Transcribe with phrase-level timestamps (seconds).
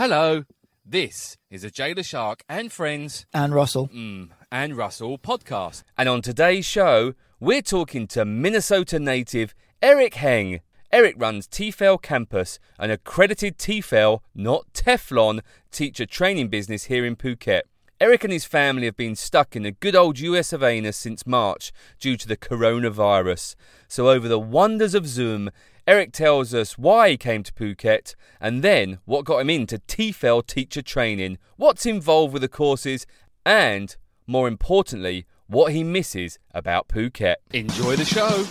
[0.00, 0.44] Hello,
[0.82, 3.88] this is a Jayleshark and Friends And Russell.
[3.88, 5.82] mm, and Russell podcast.
[5.98, 10.62] And on today's show, we're talking to Minnesota native Eric Haeg.
[10.90, 17.64] Eric runs TEFL Campus, an accredited TEFL, not Teflon, teacher training business here in Phuket.
[18.00, 21.26] Eric and his family have been stuck in the good old US of Anus since
[21.26, 23.54] March due to the coronavirus.
[23.86, 25.50] So, over the wonders of Zoom,
[25.86, 30.46] Eric tells us why he came to Phuket and then what got him into TEFL
[30.46, 33.06] teacher training, what's involved with the courses,
[33.44, 37.36] and, more importantly, what he misses about Phuket.
[37.52, 38.46] Enjoy the show.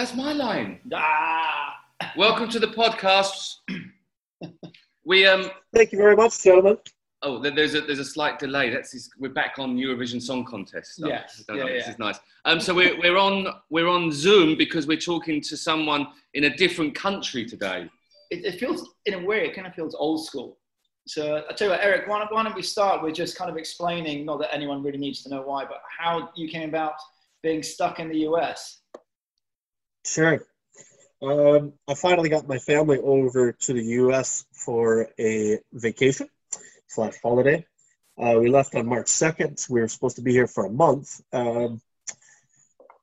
[0.00, 0.80] That's my line.
[0.94, 1.76] Ah,
[2.16, 3.56] Welcome to the podcast.
[5.04, 6.78] we um Thank you very much, gentlemen.
[7.20, 8.70] oh there's a there's a slight delay.
[8.70, 10.94] That's his, we're back on Eurovision Song Contest.
[10.94, 11.10] stuff.
[11.10, 11.44] Yes.
[11.46, 12.18] Don't Yeah, This is nice.
[12.46, 16.56] Um so we're we're on we're on Zoom because we're talking to someone in a
[16.56, 17.86] different country today.
[18.30, 20.56] it, it feels, in a way, it kind of feels old school.
[21.08, 23.50] So I tell you what, Eric, why don't, why don't we start with just kind
[23.50, 26.94] of explaining, not that anyone really needs to know why, but how you came about
[27.42, 28.79] being stuck in the US.
[30.04, 30.46] Sure.
[31.22, 34.46] Um, I finally got my family over to the U.S.
[34.52, 36.28] for a vacation
[36.88, 37.66] slash holiday.
[38.18, 39.68] Uh, we left on March 2nd.
[39.68, 41.20] We were supposed to be here for a month.
[41.32, 41.80] Um,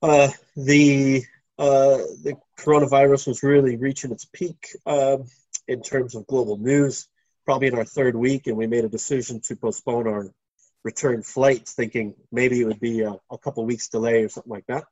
[0.01, 1.23] uh, the
[1.57, 5.25] uh, the coronavirus was really reaching its peak um,
[5.67, 7.07] in terms of global news,
[7.45, 10.31] probably in our third week, and we made a decision to postpone our
[10.83, 14.67] return flight, thinking maybe it would be a, a couple weeks delay or something like
[14.67, 14.83] that.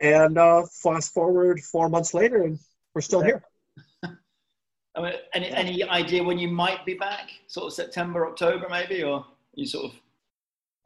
[0.00, 2.58] And uh, fast forward four months later, and
[2.94, 3.42] we're still here.
[4.04, 7.30] I mean, any, any idea when you might be back?
[7.46, 9.24] Sort of September, October, maybe, or
[9.54, 10.00] you sort of.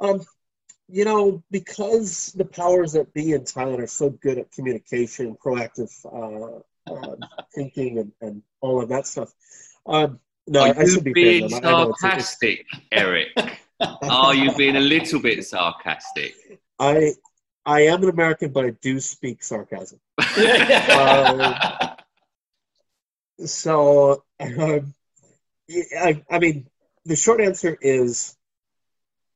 [0.01, 0.27] Um,
[0.89, 5.91] you know, because the powers that be in Thailand are so good at communication, proactive
[6.07, 7.17] uh, uh,
[7.55, 9.33] thinking, and, and all of that stuff.
[9.87, 11.61] Um, no, Are I you should be being fair.
[11.61, 11.75] to them.
[11.75, 13.29] I know it's- it's- sarcastic, Eric?
[14.03, 16.35] Are you being a little bit sarcastic?
[16.79, 17.13] I
[17.65, 20.01] I am an American, but I do speak sarcasm.
[23.45, 24.95] So, um,
[25.99, 26.69] I, I mean,
[27.05, 28.37] the short answer is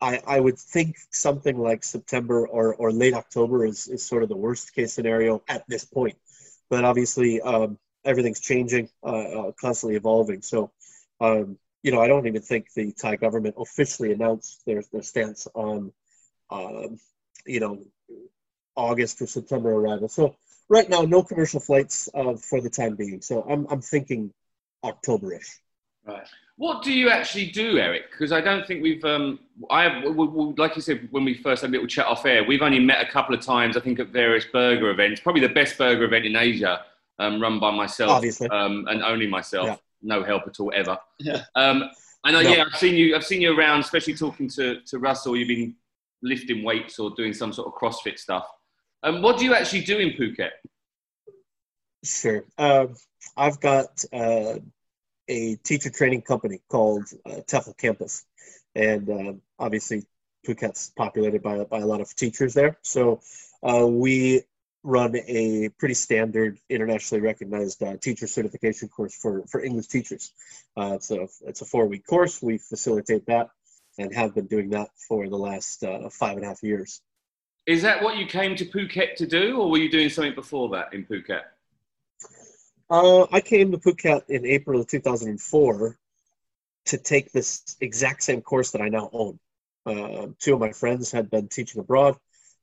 [0.01, 4.29] I, I would think something like September or, or late October is, is sort of
[4.29, 6.17] the worst case scenario at this point.
[6.69, 10.43] But obviously, um, everything's changing, uh, uh, constantly evolving.
[10.43, 10.71] So,
[11.21, 15.49] um, you know, I don't even think the Thai government officially announced their, their stance
[15.55, 15.93] on,
[16.51, 16.99] um,
[17.47, 17.79] you know,
[18.77, 20.09] August or September arrival.
[20.09, 20.37] So,
[20.69, 23.21] right now, no commercial flights uh, for the time being.
[23.23, 24.33] So, I'm, I'm thinking
[24.84, 25.61] October-ish.
[26.07, 26.27] right.
[26.59, 28.11] What do you actually do, Eric?
[28.11, 31.61] Because I don't think we've, um, I we, we, like you said when we first
[31.61, 33.99] had a little chat off air, we've only met a couple of times, I think,
[34.01, 35.21] at various burger events.
[35.21, 36.81] Probably the best burger event in Asia,
[37.19, 38.49] um, run by myself, Obviously.
[38.49, 39.67] um, and only myself.
[39.67, 39.77] Yeah.
[40.03, 40.97] No help at all ever.
[41.19, 41.45] Yeah.
[41.57, 41.91] Um,
[42.25, 42.41] I know.
[42.41, 42.51] No.
[42.51, 43.15] Yeah, I've seen you.
[43.15, 45.37] I've seen you around, especially talking to to Russell.
[45.37, 45.75] You've been
[46.22, 48.47] lifting weights or doing some sort of CrossFit stuff.
[49.03, 50.50] Um, what do you actually do in Phuket?
[52.04, 52.44] Sure.
[52.59, 52.94] Um,
[53.37, 54.54] I've got uh,
[55.28, 58.25] a teacher training company called uh, TEFL Campus,
[58.75, 60.04] and um, obviously
[60.47, 62.78] Phuket's populated by by a lot of teachers there.
[62.83, 63.21] So
[63.62, 64.43] uh, we
[64.83, 70.33] run a pretty standard, internationally recognized uh, teacher certification course for for English teachers.
[70.77, 72.41] Uh, it's a it's a four week course.
[72.41, 73.50] We facilitate that
[73.99, 77.01] and have been doing that for the last uh, five and a half years.
[77.67, 80.69] Is that what you came to Phuket to do, or were you doing something before
[80.71, 81.43] that in Phuket?
[82.89, 85.99] Uh, I came to Phuket in April of 2004
[86.87, 89.41] to take this exact same course that I now own.
[89.84, 92.17] Uh, two of my friends had been teaching abroad.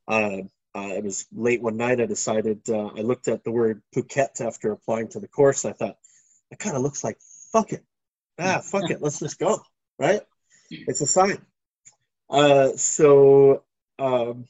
[0.07, 0.43] Uh,
[0.75, 1.99] uh, it was late one night.
[1.99, 5.65] I decided, uh, I looked at the word Phuket after applying to the course.
[5.65, 5.97] I thought,
[6.51, 7.17] it kind of looks like,
[7.51, 7.83] fuck it.
[8.39, 9.01] Ah, fuck it.
[9.01, 9.61] Let's just go.
[9.99, 10.21] Right?
[10.87, 11.37] It's a sign.
[12.29, 13.63] Uh, so
[13.99, 14.45] um,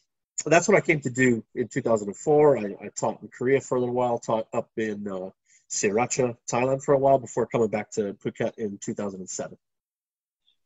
[0.46, 2.58] that's what I came to do in 2004.
[2.58, 5.30] I, I taught in Korea for a little while, taught up in uh,
[5.70, 9.58] Sriracha, Thailand for a while before coming back to Phuket in 2007.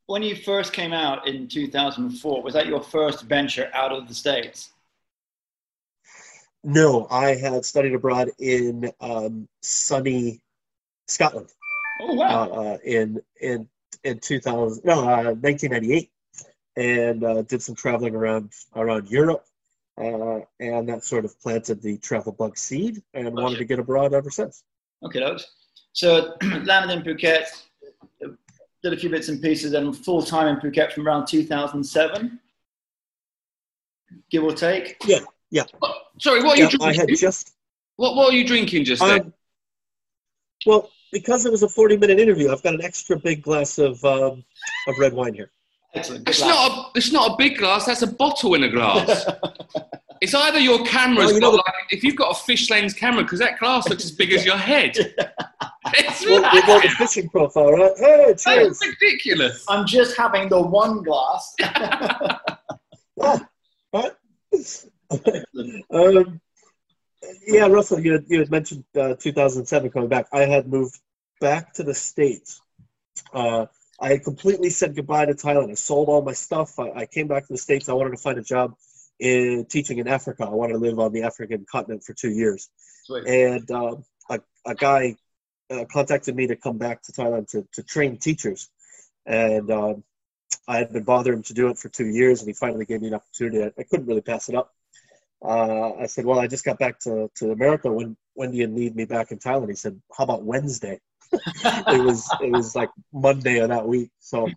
[0.05, 4.13] When you first came out in 2004, was that your first venture out of the
[4.13, 4.69] States?
[6.63, 10.41] No, I had studied abroad in um, sunny
[11.07, 11.49] Scotland
[11.99, 12.49] Oh, uh, wow.
[12.51, 13.67] uh, in in
[14.03, 16.09] in 2000 no uh, 1998,
[16.75, 19.45] and uh, did some traveling around around Europe.
[19.99, 23.41] uh, and that sort of planted the travel bug seed, and Gotcha.
[23.41, 24.63] wanted to get abroad ever since.
[25.03, 25.45] Okay, those.
[25.93, 26.35] So
[26.65, 27.45] landed in Phuket,
[28.83, 32.39] did a few bits and pieces, and full time in Phuket from around 2007,
[34.29, 34.97] give or take.
[35.05, 35.19] Yeah,
[35.49, 35.63] yeah.
[36.19, 37.09] Sorry, what are Yeah, you I drinking?
[37.09, 37.53] had just
[37.95, 39.21] What, what are you drinking just then?
[39.21, 39.33] um,
[40.65, 42.51] well because it was a forty-minute interview.
[42.51, 44.43] I've got an extra big glass of um,
[44.87, 45.51] of red wine here.
[45.93, 46.27] Excellent.
[46.29, 47.85] It's not a it's not a big glass.
[47.85, 49.25] That's a bottle in a glass.
[50.21, 52.69] it's either your camera's Well, you got know the- like if you've got a fish
[52.69, 54.95] lens camera because that glass looks as big as your head.
[55.93, 57.91] it's Well, we go with fishing profile, right?
[57.97, 58.79] Hey, cheers!
[58.79, 59.65] That's ridiculous.
[59.67, 61.55] I'm just having the one glass.
[63.93, 64.11] Right.
[65.91, 66.41] um,
[67.47, 70.27] yeah, Russell, you had, you had mentioned uh, 2007 coming back.
[70.33, 70.99] I had moved
[71.39, 72.61] back to the States.
[73.33, 73.67] Uh,
[73.99, 75.71] I had completely said goodbye to Thailand.
[75.71, 76.77] I sold all my stuff.
[76.77, 77.87] I, I came back to the States.
[77.87, 78.75] I wanted to find a job
[79.19, 80.43] in teaching in Africa.
[80.45, 82.69] I wanted to live on the African continent for two years.
[83.05, 83.25] Sweet.
[83.25, 85.15] And um, a, a guy
[85.69, 88.69] uh, contacted me to come back to Thailand to, to train teachers.
[89.25, 90.03] And um,
[90.67, 93.01] I had been bothering him to do it for two years, and he finally gave
[93.01, 93.63] me an opportunity.
[93.63, 94.73] I, I couldn't really pass it up.
[95.43, 97.91] Uh, I said, "Well, I just got back to, to America.
[97.91, 100.99] When when do you need me back in Thailand?" He said, "How about Wednesday?"
[101.31, 104.49] it was it was like Monday of that week, so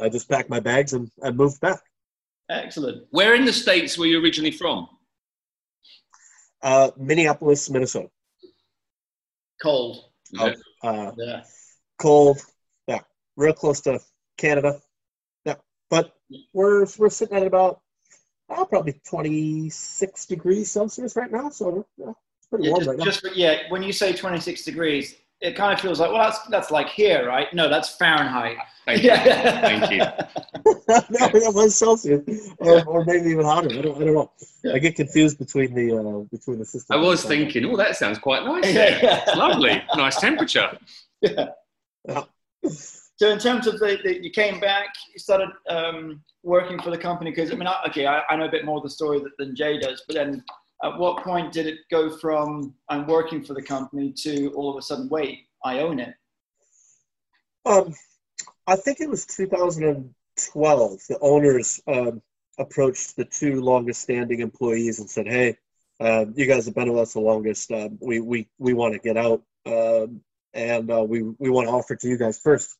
[0.00, 1.80] I just packed my bags and, I moved back.
[2.48, 3.06] Excellent.
[3.10, 4.88] Where in the states were you originally from?
[6.62, 8.08] Uh, Minneapolis, Minnesota.
[9.60, 10.04] Cold.
[10.32, 10.58] It?
[10.82, 11.44] Uh, Yeah.
[11.98, 12.38] cold,
[12.86, 13.00] yeah,
[13.36, 13.98] real close to
[14.36, 14.80] Canada.
[15.44, 15.56] Yeah,
[15.90, 16.14] but
[16.52, 17.80] we're we're sitting at about
[18.48, 22.98] uh, probably 26 degrees Celsius right now, so yeah, it's pretty Yeah, warm just, right
[22.98, 23.04] now.
[23.04, 26.40] just for- yeah, when you say 26 degrees, it kind of feels like, well, that's
[26.46, 27.52] that's like here, right?
[27.52, 28.56] No, that's Fahrenheit.
[28.86, 29.10] Thank you.
[29.10, 29.60] Yeah.
[29.60, 29.98] Thank you.
[30.88, 32.22] no, that was Celsius,
[32.58, 33.68] or, or maybe even hotter.
[33.68, 34.30] I don't, I don't know.
[34.64, 34.72] Yeah.
[34.72, 36.86] I get confused between the uh, between the systems.
[36.90, 38.72] I was thinking, oh, that sounds quite nice.
[38.72, 39.24] Yeah, yeah.
[39.26, 40.78] It's lovely, nice temperature.
[43.16, 46.98] So in terms of the, the you came back, you started um, working for the
[46.98, 49.18] company because I mean, I, okay, I, I know a bit more of the story
[49.20, 50.44] that, than Jay does, but then
[50.84, 54.76] at what point did it go from I'm working for the company to all of
[54.76, 56.14] a sudden, wait, I own it?
[57.64, 57.94] Um,
[58.66, 61.00] I think it was 2012.
[61.08, 62.20] The owners um,
[62.58, 65.56] approached the two longest standing employees and said, "Hey,
[66.00, 67.70] um, you guys have been with us the longest.
[67.72, 70.20] Um, we we we want to get out, um,
[70.52, 72.76] and uh, we we want to offer to you guys first.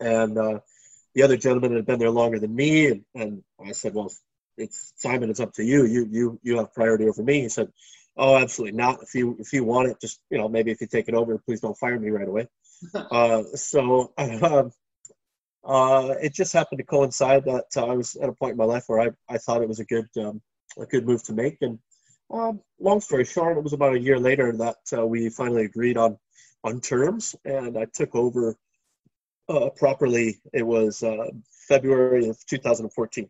[0.00, 0.60] And uh,
[1.14, 4.12] the other gentleman had been there longer than me, and, and I said, "Well,
[4.56, 5.30] it's Simon.
[5.30, 5.84] It's up to you.
[5.84, 7.72] You you you have priority over me." He said,
[8.16, 9.02] "Oh, absolutely not.
[9.02, 11.38] If you if you want it, just you know maybe if you take it over,
[11.38, 12.48] please don't fire me right away."
[12.94, 14.72] uh, so um,
[15.64, 18.64] uh, it just happened to coincide that uh, I was at a point in my
[18.64, 20.40] life where I, I thought it was a good um,
[20.78, 21.58] a good move to make.
[21.62, 21.78] And
[22.30, 25.96] um, long story short, it was about a year later that uh, we finally agreed
[25.96, 26.18] on
[26.64, 28.56] on terms, and I took over
[29.48, 30.38] uh, properly.
[30.52, 31.28] It was uh,
[31.68, 33.28] February of 2014.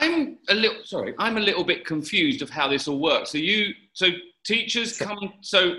[0.00, 1.14] I'm a little sorry.
[1.18, 3.30] I'm a little bit confused of how this all works.
[3.30, 4.08] So you, so
[4.44, 5.06] teachers Sure.
[5.06, 5.32] come.
[5.42, 5.76] So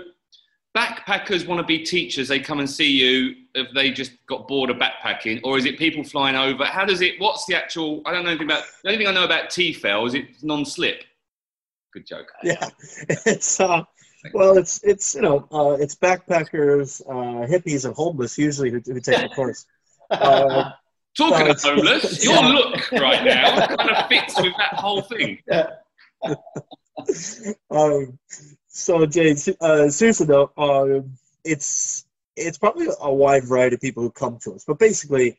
[0.76, 2.28] backpackers want to be teachers.
[2.28, 5.78] They come and see you if they just got bored of backpacking, or is it
[5.78, 6.64] people flying over?
[6.64, 7.20] How does it?
[7.20, 8.02] What's the actual?
[8.06, 8.64] I don't know anything about.
[8.82, 11.04] The only thing I know about TEFL is it non-slip.
[11.92, 12.32] Good joke.
[12.42, 12.68] Yeah,
[13.26, 13.84] it's uh,
[14.32, 19.00] well, it's it's you know uh, it's backpackers, uh, hippies, and homeless usually who, who
[19.00, 19.66] take the course.
[20.10, 20.70] Uh,
[21.16, 22.48] Talking of homeless, your yeah.
[22.48, 25.38] look right now kind of fits with that whole thing.
[27.70, 28.18] um,
[28.68, 31.12] so Jay, se- uh, seriously though, um,
[31.44, 32.04] it's
[32.36, 35.38] it's probably a wide variety of people who come to us, but basically,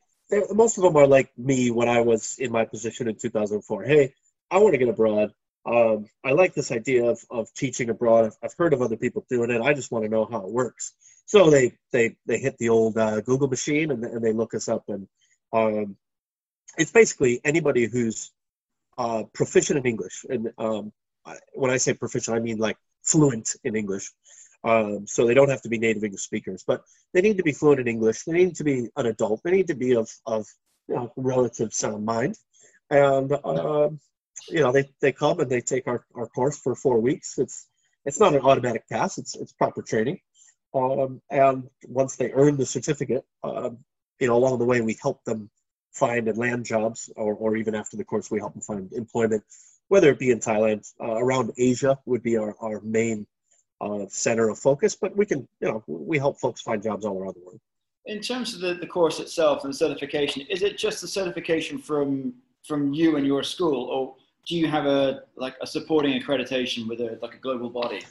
[0.51, 3.83] most of them are like me when I was in my position in 2004.
[3.83, 4.13] Hey,
[4.49, 5.33] I want to get abroad.
[5.65, 8.25] Um, I like this idea of, of teaching abroad.
[8.25, 9.61] I've, I've heard of other people doing it.
[9.61, 10.93] I just want to know how it works.
[11.25, 14.67] So they they they hit the old uh, Google machine and, and they look us
[14.69, 15.07] up, and
[15.51, 15.97] um,
[16.77, 18.31] it's basically anybody who's
[18.97, 20.25] uh, proficient in English.
[20.29, 20.93] And um,
[21.25, 24.11] I- when I say proficient, I mean like fluent in English.
[24.63, 27.51] Um, so they don't have to be native English speakers, but they need to be
[27.53, 28.23] fluent in English.
[28.23, 29.41] They need to be an adult.
[29.43, 30.47] They need to be of, of
[30.87, 32.35] you know, relative sound mind.
[32.89, 33.99] And, um,
[34.49, 37.37] you know, they, they come and they take our, our course for four weeks.
[37.37, 37.67] It's,
[38.05, 39.17] it's not an automatic pass.
[39.17, 40.19] It's, it's proper training.
[40.73, 43.77] Um, and once they earn the certificate, um,
[44.19, 45.49] you know, along the way, we help them
[45.91, 49.43] find and land jobs, or, or even after the course, we help them find employment,
[49.87, 53.25] whether it be in Thailand, uh, around Asia would be our, our main
[53.81, 57.21] uh, center of focus, but we can, you know, we help folks find jobs all
[57.21, 57.59] around the world.
[58.05, 61.77] In terms of the, the course itself and the certification, is it just the certification
[61.77, 62.33] from
[62.67, 64.15] from you and your school, or
[64.47, 68.01] do you have a like a supporting accreditation with a like a global body?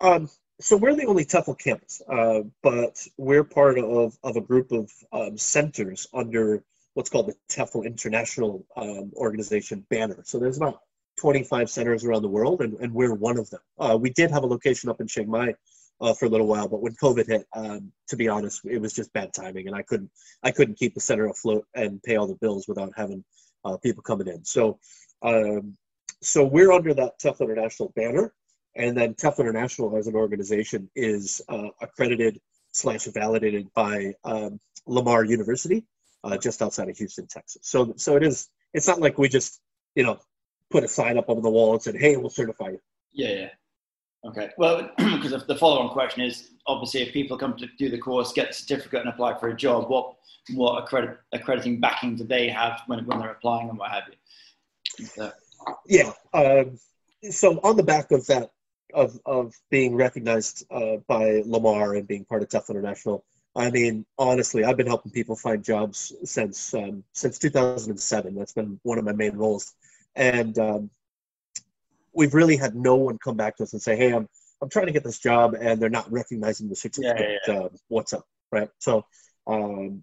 [0.00, 0.28] Um,
[0.60, 4.90] so we're the only TEFL campus, uh, but we're part of, of a group of
[5.12, 6.62] um, centers under
[6.94, 10.22] what's called the TEFL International um, Organization banner.
[10.24, 10.80] So there's about
[11.18, 13.60] 25 centers around the world, and, and we're one of them.
[13.78, 15.54] Uh, we did have a location up in Chiang Mai
[16.00, 18.94] uh, for a little while, but when COVID hit, um, to be honest, it was
[18.94, 20.10] just bad timing, and I couldn't
[20.42, 23.24] I couldn't keep the center afloat and pay all the bills without having
[23.66, 24.44] uh, people coming in.
[24.44, 24.78] So
[25.22, 25.76] um,
[26.22, 28.32] so we're under that TEFL International banner,
[28.74, 32.40] and then TEFL International as an organization is uh, accredited
[32.72, 35.84] slash validated by um, Lamar University,
[36.24, 37.62] uh, just outside of Houston, Texas.
[37.64, 38.48] So so it is.
[38.72, 39.60] It's not like we just
[39.94, 40.18] you know
[40.70, 42.80] put a sign up on the wall and said, "Hey, we'll certify you."
[43.12, 43.48] Yeah, yeah.
[44.26, 44.50] Okay.
[44.58, 48.48] Well, because the follow-on question is obviously if people come to do the course, get
[48.48, 50.14] the certificate, and apply for a job, what
[50.54, 55.06] what accredit, accrediting backing do they have when when they're applying and what have you?
[55.06, 55.32] So.
[55.86, 56.12] Yeah.
[56.32, 56.78] Um,
[57.30, 58.50] so on the back of that,
[58.94, 64.04] of of being recognized uh, by Lamar and being part of TEFL International, I mean,
[64.18, 68.34] honestly, I've been helping people find jobs since um, since 2007.
[68.34, 69.74] That's been one of my main roles,
[70.14, 70.90] and um,
[72.16, 74.28] we've really had no one come back to us and say, "Hey, I'm
[74.60, 77.20] I'm trying to get this job," and they're not recognizing the certificate.
[77.20, 77.64] Yeah, yeah, yeah.
[77.66, 78.70] Uh, what's up, right?
[78.78, 79.04] So,
[79.46, 80.02] um,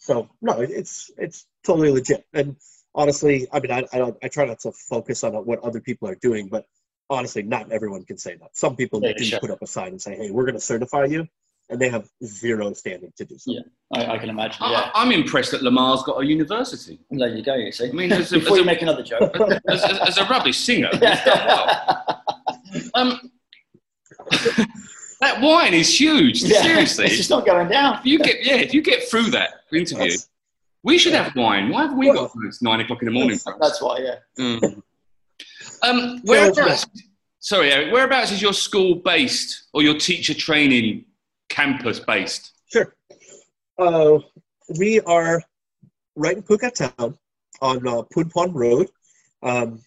[0.00, 2.26] so no, it's it's totally legit.
[2.34, 2.56] And
[2.94, 6.08] honestly, I mean, I I, don't, I try not to focus on what other people
[6.08, 6.66] are doing, but
[7.08, 8.56] honestly, not everyone can say that.
[8.56, 9.40] Some people yeah, do sure.
[9.40, 11.26] put up a sign and say, "Hey, we're going to certify you."
[11.70, 13.52] And they have zero standing to do so.
[13.52, 13.60] Yeah,
[13.94, 14.58] I, I can imagine.
[14.60, 14.90] Yeah.
[14.94, 17.00] I, am I'm impressed that Lamar's got a university.
[17.10, 17.54] There you go.
[17.54, 17.88] You see.
[17.88, 19.34] I mean, as a, before as you a, make another joke,
[19.68, 22.22] as, as, as a rubbish singer, well.
[22.94, 23.30] um,
[25.20, 26.42] that wine is huge.
[26.42, 27.98] Yeah, Seriously, it's just not going down.
[28.00, 30.28] If you get yeah, if you get through that interview, that's,
[30.82, 31.70] we should have wine.
[31.70, 33.40] Why have we well, got it's nine o'clock in the morning?
[33.44, 34.16] That's, that's why, yeah.
[34.38, 34.82] Mm.
[35.82, 36.86] Um, whereabouts?
[37.40, 37.92] Sorry, Eric.
[37.92, 41.06] Whereabouts is your school based, or your teacher training
[41.48, 42.52] campus based?
[42.70, 42.94] Sure.
[43.78, 44.18] Uh,
[44.78, 45.42] we are
[46.16, 47.18] right in Phuket town
[47.60, 48.02] on uh,
[48.52, 48.88] Road,
[49.42, 49.80] um,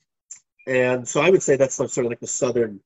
[0.67, 2.79] and so I would say that's sort of like the southern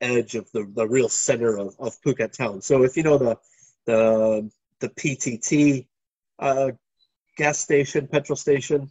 [0.00, 2.60] edge of the, the real center of, of Phuket town.
[2.60, 3.38] So if you know the
[3.86, 4.50] the
[4.80, 5.86] the PTT
[6.38, 6.72] uh,
[7.36, 8.90] gas station, petrol station.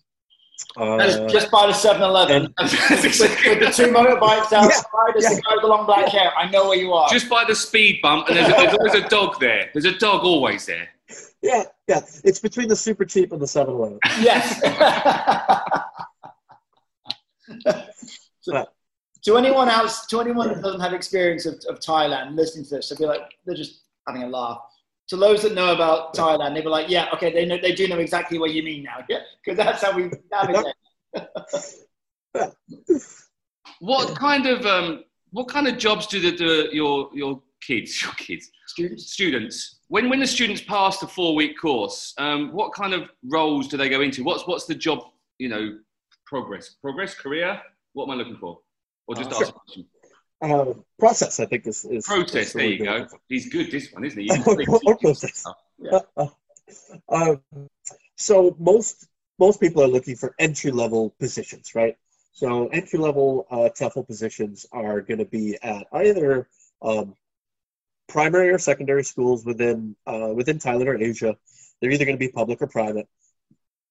[0.77, 2.53] Uh, just by the 7 Eleven.
[2.59, 5.35] with, with, the two motorbikes outside, yeah, there's yeah.
[5.35, 6.31] the guy with the long black hair.
[6.37, 7.09] I know where you are.
[7.09, 9.69] Just by the speed bump, and there's, a, there's always a dog there.
[9.73, 10.89] There's a dog always there.
[11.41, 12.01] Yeah, yeah.
[12.23, 13.99] It's between the super cheap and the 7 Eleven.
[14.19, 14.61] Yes.
[18.41, 18.65] so,
[19.23, 22.89] to anyone else, to anyone that doesn't have experience of, of Thailand listening to this,
[22.89, 24.61] they'll be like, they're just having a laugh
[25.11, 27.85] to those that know about Thailand, they were like, yeah, okay, they know, they do
[27.89, 30.73] know exactly what you mean now, yeah, because that's how we navigate.
[33.79, 38.13] what kind of um, what kind of jobs do the, the your your kids your
[38.13, 42.93] kids students students when when the students pass the four week course, um, what kind
[42.93, 44.23] of roles do they go into?
[44.23, 44.99] What's what's the job
[45.39, 45.77] you know
[46.25, 47.61] progress progress career?
[47.91, 48.59] What am I looking for?
[49.07, 49.49] Or just uh, ask sure.
[49.49, 49.85] a question
[50.41, 52.47] uh, process, I think, is, is process.
[52.47, 53.07] Is there you go.
[53.27, 53.71] He's good.
[53.71, 54.29] This one, isn't he?
[54.85, 55.45] or process.
[55.77, 55.99] Yeah.
[56.17, 56.27] Uh,
[57.09, 57.35] uh,
[58.15, 59.07] so most
[59.39, 61.97] most people are looking for entry level positions, right?
[62.33, 66.47] So entry level uh, TEFL positions are going to be at either
[66.81, 67.15] um,
[68.07, 71.35] primary or secondary schools within uh, within Thailand or Asia.
[71.79, 73.07] They're either going to be public or private.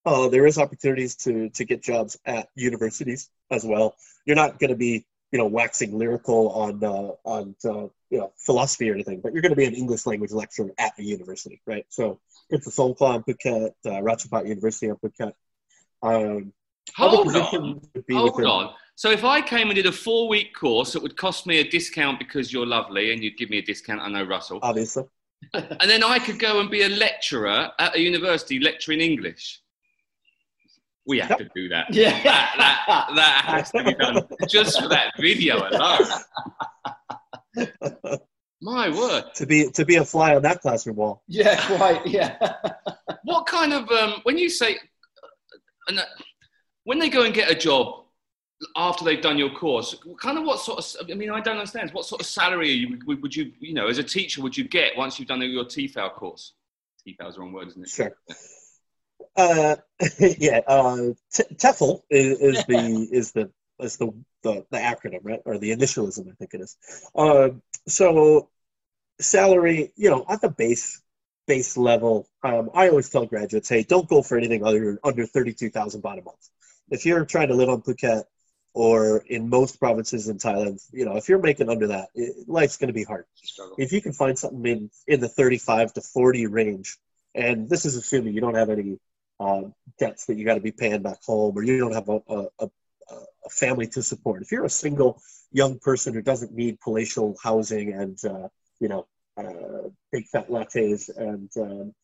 [0.05, 3.95] Uh, there is opportunities to to get jobs at universities as well.
[4.25, 8.33] You're not going to be you know waxing lyrical on uh, on uh, you know
[8.37, 11.61] philosophy or anything, but you're going to be an English language lecturer at a university,
[11.67, 11.87] right?
[11.89, 12.21] So
[12.51, 15.33] it's a Songkla on Phuket, uh, Ratchapat University on Phuket.
[16.03, 16.53] Um,
[16.97, 17.43] Hold on.
[17.43, 18.47] Hold within...
[18.47, 18.75] on.
[18.97, 22.19] So if I came and did a four-week course, it would cost me a discount
[22.19, 24.01] because you're lovely, and you'd give me a discount.
[24.01, 24.59] I know Russell.
[24.63, 25.05] Obviously.
[25.55, 29.61] and then I could go and be a lecturer at a university lecturing English.
[31.07, 31.93] We have to do that.
[31.93, 32.23] Yeah.
[32.23, 36.07] That, that, that has to be done just for that video alone.
[38.63, 39.25] My word.
[39.37, 41.23] To be to be a fly on that classroom wall.
[41.27, 42.07] Yeah, quite.
[42.07, 42.37] Yeah.
[43.25, 44.79] what kind of um, when you say,
[45.89, 46.03] uh,
[46.85, 48.05] when they go and get a job
[48.77, 51.11] after they've done your course, kind of what sort of?
[51.11, 51.91] I mean, I don't understand.
[51.93, 54.65] What sort of salary you, would, would you, you know, as a teacher, would you
[54.65, 56.53] get once you've done your TEFL course?
[57.07, 57.89] TEFL is the wrong word, isn't it?
[57.89, 58.15] Sure.
[59.37, 59.77] Uh,
[60.19, 60.97] yeah, uh,
[61.33, 65.75] T- TEFL is, is the is the is the, the, the acronym, right, or the
[65.75, 66.77] initialism, I think it is.
[67.15, 67.51] Uh,
[67.89, 68.49] so
[69.21, 71.03] salary, you know, at the base
[71.47, 75.53] base level, um, I always tell graduates, hey, don't go for anything other under thirty
[75.53, 76.49] two thousand baht a month.
[76.91, 78.25] if you're trying to live on Phuket
[78.73, 82.77] or in most provinces in Thailand, you know, if you're making under that, it, life's
[82.77, 83.25] going to be hard.
[83.79, 86.97] If you can find something in, in the 35 to 40 range,
[87.35, 88.99] and this is assuming you don't have any
[89.41, 89.63] uh,
[89.99, 92.47] debts that you got to be paying back home or you don't have a, a,
[92.61, 92.71] a,
[93.51, 94.43] family to support.
[94.43, 95.21] If you're a single
[95.51, 99.07] young person who doesn't need palatial housing and, uh, you know,
[99.37, 101.95] uh, big fat lattes and um,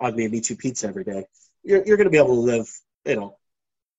[0.00, 1.26] ugly Michu pizza every day,
[1.62, 2.70] you're, you're going to be able to live,
[3.04, 3.36] you know,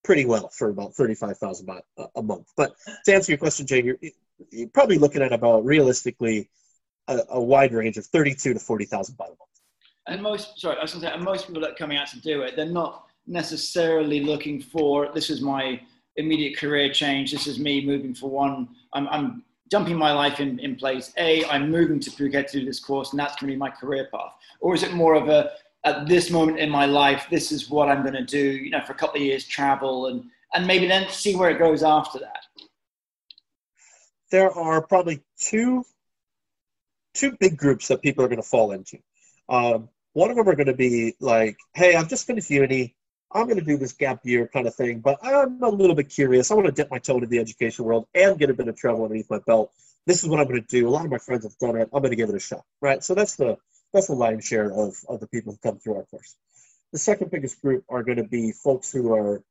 [0.03, 1.81] pretty well for about 35,000 baht
[2.15, 2.47] a month.
[2.55, 2.75] But
[3.05, 3.97] to answer your question, Jay, you're,
[4.49, 6.49] you're probably looking at about realistically
[7.07, 9.54] a, a wide range of 32 to 40,000 baht a month.
[10.07, 12.21] And most, sorry, I was to say, and most people that are coming out to
[12.21, 15.81] do it, they're not necessarily looking for this is my
[16.15, 17.31] immediate career change.
[17.31, 18.69] This is me moving for one.
[18.93, 21.11] I'm, I'm dumping my life in, in place.
[21.17, 23.69] A, I'm moving to Phuket to do this course, and that's going to be my
[23.69, 24.33] career path.
[24.59, 25.51] Or is it more of a
[25.85, 28.81] at this moment in my life, this is what I'm going to do, you know,
[28.81, 32.17] for a couple of years, travel and, and maybe then see where it goes after
[32.19, 32.39] that?
[34.31, 35.85] There are probably two,
[37.13, 38.97] two big groups that people are going to fall into.
[39.47, 42.95] Um, one of them are going to be like, hey, I've just finished uni.
[43.33, 46.09] I'm going to do this gap year kind of thing, but I'm a little bit
[46.09, 46.49] curious.
[46.49, 48.77] I want to dip my toe into the education world and get a bit of
[48.77, 49.73] travel underneath my belt.
[50.05, 50.87] This is what I'm going to do.
[50.87, 51.89] A lot of my friends have done it.
[51.91, 53.03] I'm going to give it a shot, right?
[53.03, 53.57] So that's the
[53.91, 56.37] that's the lion's share of, of the people who come through our course.
[56.93, 59.43] The second biggest group are going to be folks who are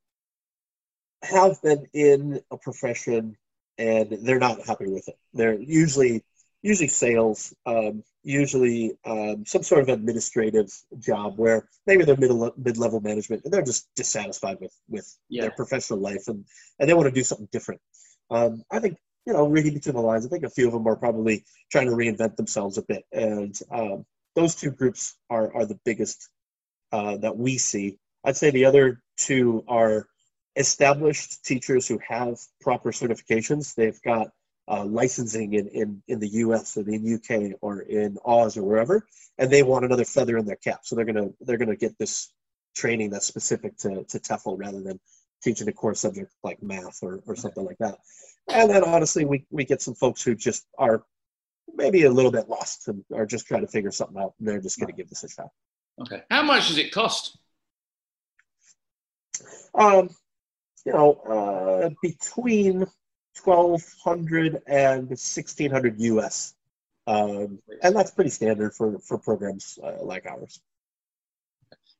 [1.22, 3.36] have been in a profession
[3.76, 5.18] and they're not happy with it.
[5.34, 6.24] They're usually
[6.64, 12.78] usually sales, um, usually um, some sort of administrative job where maybe they're middle mid
[12.78, 15.42] level management and they're just dissatisfied with with yeah.
[15.42, 16.44] their professional life and
[16.80, 17.80] and they want to do something different.
[18.30, 20.86] Um, I think you know reading between the lines, I think a few of them
[20.88, 25.66] are probably trying to reinvent themselves a bit and um, those two groups are, are
[25.66, 26.28] the biggest
[26.92, 27.98] uh, that we see.
[28.24, 30.06] I'd say the other two are
[30.56, 33.74] established teachers who have proper certifications.
[33.74, 34.28] They've got
[34.68, 39.06] uh, licensing in, in, in the US or in UK or in Oz or wherever,
[39.38, 40.80] and they want another feather in their cap.
[40.84, 42.32] So they're gonna they're gonna get this
[42.74, 45.00] training that's specific to, to TEFL rather than
[45.42, 47.98] teaching a core subject like math or, or something like that.
[48.48, 51.04] And then honestly, we, we get some folks who just are
[51.72, 54.34] maybe a little bit lost and are just trying to figure something out.
[54.38, 55.48] And they're just going to give this a shot.
[56.00, 56.22] Okay.
[56.30, 57.38] How much does it cost?
[59.74, 60.10] Um,
[60.84, 62.86] you know, uh, between
[63.42, 66.54] 1200 and 1600 US.
[67.06, 70.60] Um, and that's pretty standard for, for programs uh, like ours.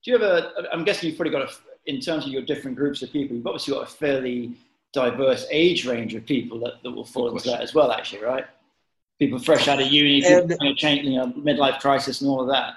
[0.03, 1.53] Do you have a, I'm guessing you've probably got a,
[1.87, 4.57] in terms of your different groups of people, you've obviously got a fairly
[4.93, 8.47] diverse age range of people that, that will fall into that as well, actually, right?
[9.19, 12.31] people fresh out of uni, and, people, you know, change, you know, midlife crisis and
[12.31, 12.75] all of that.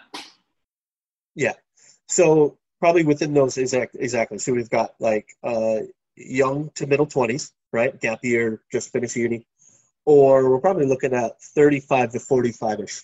[1.35, 1.53] Yeah.
[2.07, 4.37] So probably within those exact exactly.
[4.37, 5.79] So we've got like uh,
[6.15, 7.99] young to middle twenties, right?
[7.99, 9.45] Gap year, just finished uni,
[10.05, 13.01] or we're probably looking at thirty-five to forty-five ish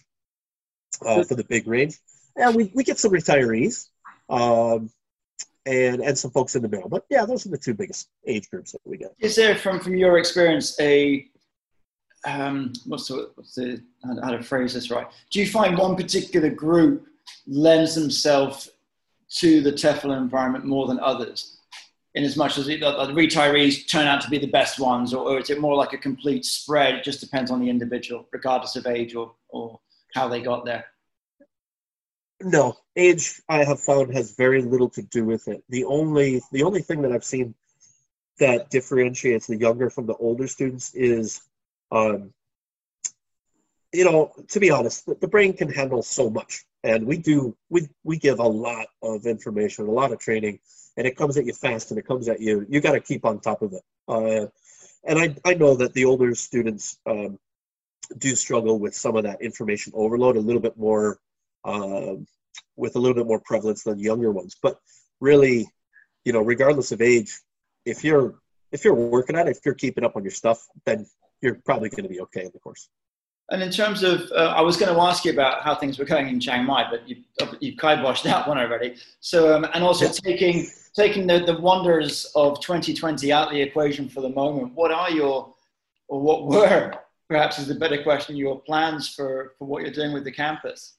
[1.05, 1.99] uh, for the big range.
[2.35, 3.89] And we, we get some retirees,
[4.29, 4.89] um,
[5.65, 6.89] and and some folks in the middle.
[6.89, 9.13] But yeah, those are the two biggest age groups that we get.
[9.19, 11.27] Is there, from from your experience, a
[12.25, 13.83] um, what's the, what's the
[14.23, 15.07] how to phrase this right?
[15.29, 17.05] Do you find one particular group
[17.47, 18.69] lends themselves
[19.39, 21.52] to the Teflon environment more than others?
[22.15, 25.39] In as much as the, retirees turn out to be the best ones, or, or
[25.39, 26.95] is it more like a complete spread?
[26.95, 29.79] It just depends on the individual, regardless of age or, or
[30.13, 30.85] how they got there.
[32.41, 35.63] No, age I have found has very little to do with it.
[35.69, 37.55] The only the only thing that I've seen
[38.39, 41.41] that differentiates the younger from the older students is
[41.91, 42.33] um,
[43.93, 47.55] you know, to be honest, the, the brain can handle so much, and we do
[47.69, 50.59] we we give a lot of information, a lot of training,
[50.97, 52.65] and it comes at you fast, and it comes at you.
[52.69, 53.83] You got to keep on top of it.
[54.07, 54.47] Uh,
[55.05, 57.39] and I I know that the older students um,
[58.17, 61.19] do struggle with some of that information overload a little bit more,
[61.63, 62.27] um,
[62.75, 64.55] with a little bit more prevalence than younger ones.
[64.61, 64.79] But
[65.19, 65.67] really,
[66.25, 67.39] you know, regardless of age,
[67.85, 68.35] if you're
[68.71, 71.05] if you're working at it, if you're keeping up on your stuff, then
[71.41, 72.89] you're probably going to be okay in the course.
[73.53, 76.05] And in terms of, uh, I was going to ask you about how things were
[76.05, 77.17] going in Chiang Mai, but you
[77.59, 78.95] you kiboshed that one already.
[79.19, 80.11] So, um, and also yeah.
[80.11, 84.73] taking taking the, the wonders of 2020 out of the equation for the moment.
[84.73, 85.53] What are your,
[86.07, 86.93] or what were,
[87.29, 90.95] perhaps is a better question, your plans for for what you're doing with the campus,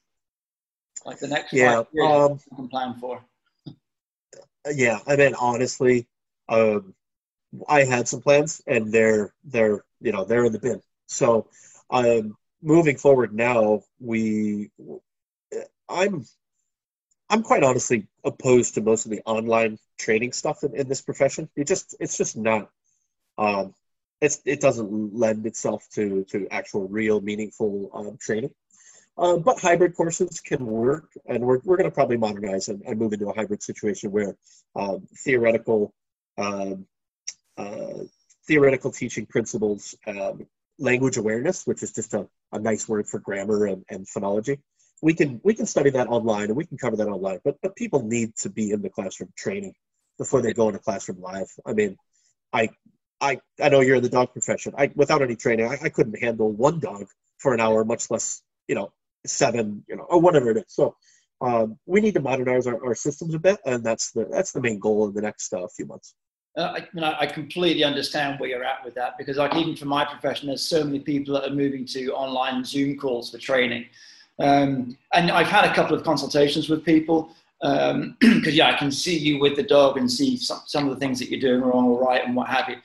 [1.05, 3.21] like the next yeah, five years um, you can plan for.
[4.73, 6.07] Yeah, I mean honestly,
[6.49, 6.95] um,
[7.69, 10.81] I had some plans, and they're they're you know they're in the bin.
[11.07, 11.49] So
[11.91, 14.71] um, moving forward now, we
[15.89, 16.25] I'm
[17.31, 21.49] I'm quite honestly opposed to most of the online training stuff in, in this profession.
[21.57, 22.71] It just it's just not
[23.39, 23.75] um,
[24.21, 28.51] it's it doesn't lend itself to to actual real meaningful um, training.
[29.17, 32.99] Uh, but hybrid courses can work, and we're, we're going to probably modernize and, and,
[32.99, 34.35] move into a hybrid situation where
[34.75, 35.95] um, theoretical
[36.37, 36.85] um,
[37.57, 38.03] uh,
[38.47, 40.45] theoretical teaching principles, um,
[40.79, 44.59] language awareness, which is just a, a nice word for grammar and, and phonology,
[45.03, 47.41] we can we can study that online and we can cover that online.
[47.45, 49.75] But but people need to be in the classroom training
[50.19, 51.49] before they go into classroom live.
[51.67, 51.97] I mean,
[52.53, 52.71] I
[53.21, 54.75] I I know you're in the dog profession.
[54.77, 57.07] I without any training, I, I couldn't handle one dog
[57.39, 58.93] for an hour, much less you know
[59.27, 60.65] seven, you know, or whatever it is.
[60.69, 60.97] So
[61.41, 64.61] um, we need to modernize our, our systems a bit, and that's the that's the
[64.61, 66.15] main goal in the next uh, few months.
[66.57, 70.05] Uh, I, I completely understand where you're at with that because, like, even for my
[70.05, 73.87] profession, there's so many people that are moving to online Zoom calls for training.
[74.39, 78.93] Um, and I've had a couple of consultations with people because, um, yeah, I can
[78.93, 81.61] see you with the dog and see some, some of the things that you're doing
[81.63, 82.77] wrong or right and what have you.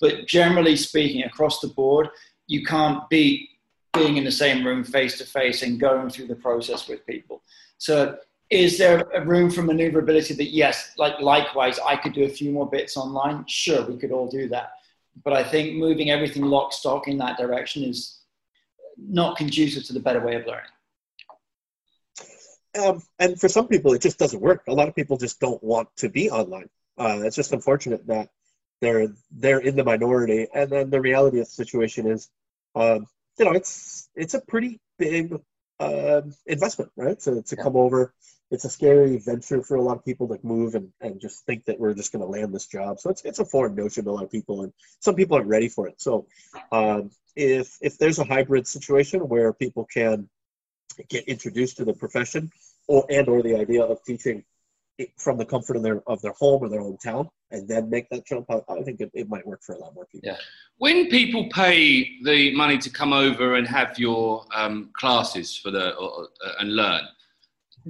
[0.00, 2.08] But generally speaking, across the board,
[2.46, 3.48] you can't beat
[3.94, 7.42] being in the same room face to face and going through the process with people.
[7.78, 8.16] So,
[8.54, 12.52] is there a room for maneuverability that, yes, like likewise, I could do a few
[12.52, 13.44] more bits online?
[13.48, 14.74] Sure, we could all do that.
[15.24, 18.20] But I think moving everything lock stock in that direction is
[18.96, 20.70] not conducive to the better way of learning.
[22.80, 24.62] Um, and for some people, it just doesn't work.
[24.68, 26.68] A lot of people just don't want to be online.
[26.96, 28.28] Uh, it's just unfortunate that
[28.80, 30.46] they're they're in the minority.
[30.54, 32.30] And then the reality of the situation is,
[32.74, 33.06] um,
[33.38, 35.38] you know, it's it's a pretty big
[35.80, 37.20] uh, investment, right?
[37.20, 37.62] So to yeah.
[37.62, 38.12] come over,
[38.50, 41.64] it's a scary venture for a lot of people to move and, and just think
[41.64, 43.00] that we're just going to land this job.
[43.00, 45.48] So it's it's a foreign notion to a lot of people, and some people aren't
[45.48, 46.00] ready for it.
[46.00, 46.26] So
[46.70, 50.28] um, if if there's a hybrid situation where people can
[51.08, 52.50] get introduced to the profession
[52.86, 54.44] or and or the idea of teaching
[55.18, 58.08] from the comfort of their of their home or their own town and then make
[58.10, 60.36] that jump I, I think it, it might work for a lot more people yeah
[60.78, 65.96] when people pay the money to come over and have your um, classes for the
[65.96, 66.26] uh,
[66.60, 67.02] and learn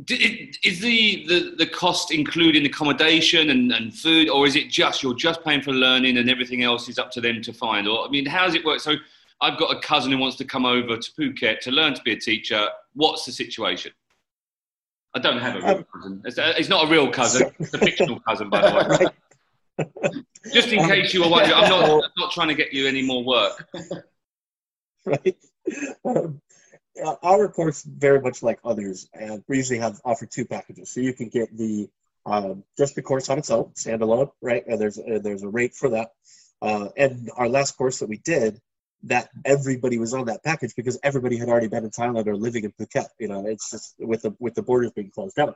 [0.09, 5.15] is the, the, the cost including accommodation and, and food or is it just you're
[5.15, 8.09] just paying for learning and everything else is up to them to find or i
[8.11, 8.95] mean how does it work so
[9.41, 12.13] i've got a cousin who wants to come over to phuket to learn to be
[12.13, 13.93] a teacher what's the situation
[15.17, 16.23] I don't have a real um, cousin.
[16.25, 17.53] It's, uh, it's, not a real cousin.
[17.61, 19.13] It's a fictional cousin, by the
[19.79, 19.87] way.
[20.53, 23.03] Just in case you were wondering, I'm not, I'm not trying to get you any
[23.03, 23.69] more work.
[25.07, 25.37] Right.
[26.07, 26.41] Um,
[27.23, 30.91] our course, very much like others, and we usually have offer two packages.
[30.91, 31.89] So you can get the
[32.27, 34.65] um, just the course on its own, standalone, right?
[34.67, 36.13] And there's uh, there's a rate for that.
[36.63, 38.61] Uh, and our last course that we did
[39.05, 42.65] that everybody was on that package because everybody had already been in Thailand or living
[42.65, 43.09] in Phuket.
[43.19, 45.55] You know, it's just with the with the borders being closed down.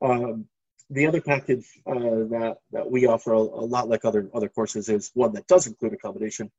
[0.00, 0.46] Um,
[0.90, 4.88] the other package uh, that that we offer a, a, lot like other other courses
[4.88, 6.52] is one that does include accommodation,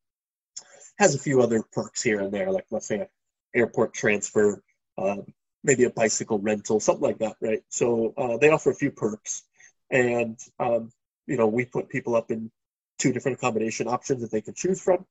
[0.97, 3.07] has a few other perks here and there, like let's say
[3.55, 4.61] airport transfer,
[4.97, 5.17] uh,
[5.63, 7.63] maybe a bicycle rental, something like that, right?
[7.69, 9.43] So uh, they offer a few perks,
[9.89, 10.91] and um,
[11.27, 12.51] you know we put people up in
[12.99, 15.05] two different accommodation options that they can choose from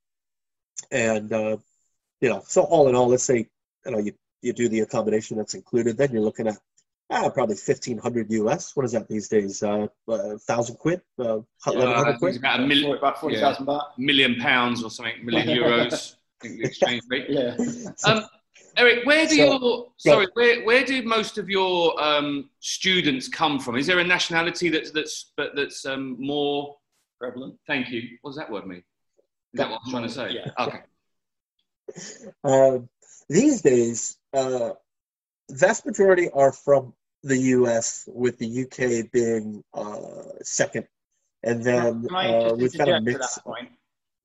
[0.91, 1.57] and uh,
[2.21, 3.49] you know, so all in all, let's say
[3.87, 6.57] you know you you do the accommodation that's included, then you're looking at
[7.11, 8.75] ah, probably fifteen hundred US.
[8.75, 9.63] What is that these days?
[9.63, 12.37] Uh, uh thousand quid, uh, eleven hundred quid.
[12.37, 16.17] About a million, about forty thousand yeah, baht, million pounds or something, million euros.
[16.41, 17.27] I think the exchange rate.
[17.29, 17.57] yeah.
[18.05, 18.25] Um,
[18.77, 23.61] Eric, where do so, your sorry, where where do most of your um, students come
[23.61, 23.77] from?
[23.77, 26.77] Is there a nationality that's that's but that's um, more
[27.21, 27.55] prevalent?
[27.67, 28.03] Thank you.
[28.23, 28.83] What does that word mean?
[29.53, 30.31] Is that what I'm trying to say?
[30.33, 30.51] Yeah.
[30.59, 30.81] Okay.
[32.43, 32.89] Um,
[33.29, 34.71] these days, uh,
[35.51, 40.87] vast majority are from the U.S., with the UK being uh, second,
[41.43, 43.39] and then uh, we've got a mix.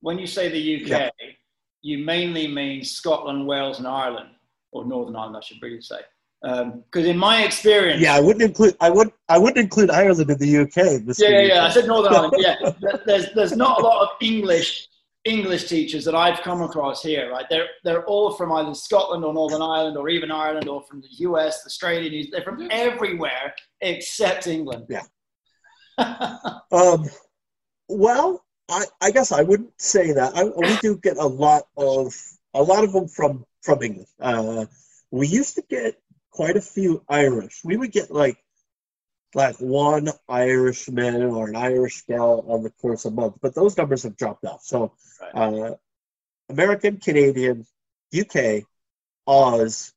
[0.00, 1.10] When you say the UK, yeah.
[1.82, 4.30] You mainly mean Scotland, Wales, and Ireland,
[4.72, 6.00] or Northern Ireland, I should really say.
[6.42, 10.30] Because um, in my experience, yeah, I wouldn't include I would I wouldn't include Ireland
[10.30, 11.18] in the UK.
[11.18, 12.34] Yeah, yeah, yeah, I said Northern Ireland.
[12.38, 12.56] Yeah,
[13.06, 14.88] there's there's not a lot of English
[15.24, 17.44] English teachers that I've come across here, right?
[17.50, 21.08] They're they're all from either Scotland or Northern Ireland or even Ireland or from the
[21.26, 24.86] US, Australia, they're from everywhere except England.
[24.88, 25.02] Yeah.
[26.72, 27.04] um,
[27.88, 30.36] well, I, I guess I wouldn't say that.
[30.36, 32.14] I, we do get a lot of
[32.54, 34.08] a lot of them from from England.
[34.18, 34.66] Uh,
[35.10, 37.60] we used to get quite a few Irish.
[37.64, 38.38] We would get like
[39.34, 44.02] like one Irishman or an Irish gal on the course a month, but those numbers
[44.02, 44.62] have dropped off.
[44.62, 44.92] So,
[45.34, 45.72] uh,
[46.48, 47.66] American, Canadian,
[48.18, 48.64] UK,
[49.26, 49.92] Oz,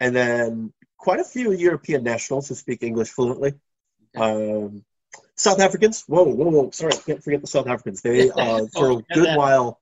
[0.00, 3.54] and then quite a few European nationals who speak English fluently.
[4.14, 4.84] Um,
[5.36, 6.04] South Africans.
[6.06, 6.70] Whoa, whoa, whoa!
[6.70, 8.00] Sorry, can't forget the South Africans.
[8.00, 9.80] They uh, for a good while.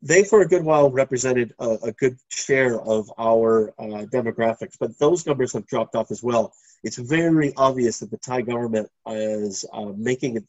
[0.00, 4.96] They for a good while represented a, a good share of our uh, demographics, but
[4.98, 6.52] those numbers have dropped off as well.
[6.84, 10.44] It's very obvious that the Thai government is uh, making it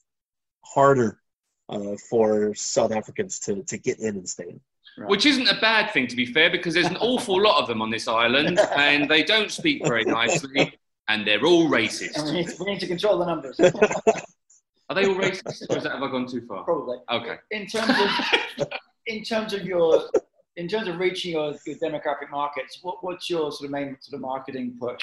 [0.63, 1.19] harder
[1.67, 4.61] uh, for South Africans to, to get in and stay in.
[4.97, 5.09] Right.
[5.09, 7.81] Which isn't a bad thing, to be fair, because there's an awful lot of them
[7.81, 10.77] on this island, and they don't speak very nicely,
[11.09, 12.23] and they're all racist.
[12.23, 13.59] We need, we need to control the numbers.
[14.89, 16.63] Are they all racist, or is that have I gone too far?
[16.63, 16.97] Probably.
[17.11, 17.35] Okay.
[17.51, 18.67] In terms of
[19.07, 20.09] in terms of your
[20.55, 24.15] in terms of reaching your, your demographic markets, what, what's your sort of main sort
[24.15, 24.99] of marketing push?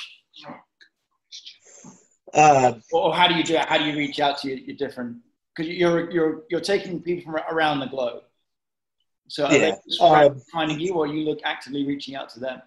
[2.34, 3.64] Uh, or how do you do it?
[3.66, 5.18] How do you reach out to your, your different?
[5.54, 8.22] Because you're you're you're taking people from around the globe.
[9.28, 12.60] So are Yeah, they um, finding you, or you look actively reaching out to them?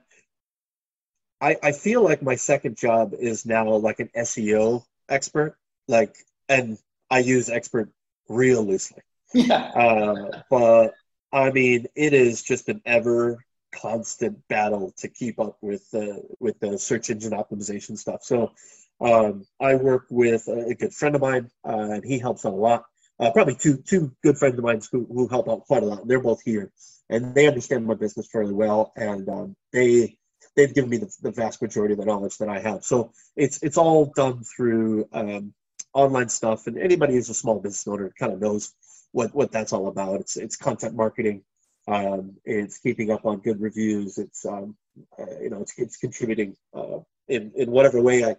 [1.41, 6.15] I, I feel like my second job is now like an SEO expert, like,
[6.49, 6.77] and
[7.09, 7.89] I use expert
[8.27, 9.01] real loosely.
[9.33, 9.71] Yeah.
[9.75, 10.93] Uh, but
[11.31, 16.59] I mean, it is just an ever constant battle to keep up with the with
[16.59, 18.23] the search engine optimization stuff.
[18.23, 18.51] So
[18.99, 22.53] um, I work with a, a good friend of mine, uh, and he helps out
[22.53, 22.85] a lot.
[23.19, 26.07] Uh, probably two two good friends of mine who, who help out quite a lot.
[26.07, 26.71] They're both here,
[27.09, 30.17] and they understand my business fairly well, and um, they
[30.59, 32.83] they've given me the, the vast majority of the knowledge that I have.
[32.83, 35.53] So it's it's all done through um,
[35.93, 38.73] online stuff, and anybody who's a small business owner kind of knows
[39.11, 40.19] what what that's all about.
[40.19, 41.43] It's it's content marketing.
[41.87, 44.17] Um, it's keeping up on good reviews.
[44.17, 44.75] It's um,
[45.17, 48.35] uh, you know it's it's contributing uh, in in whatever way I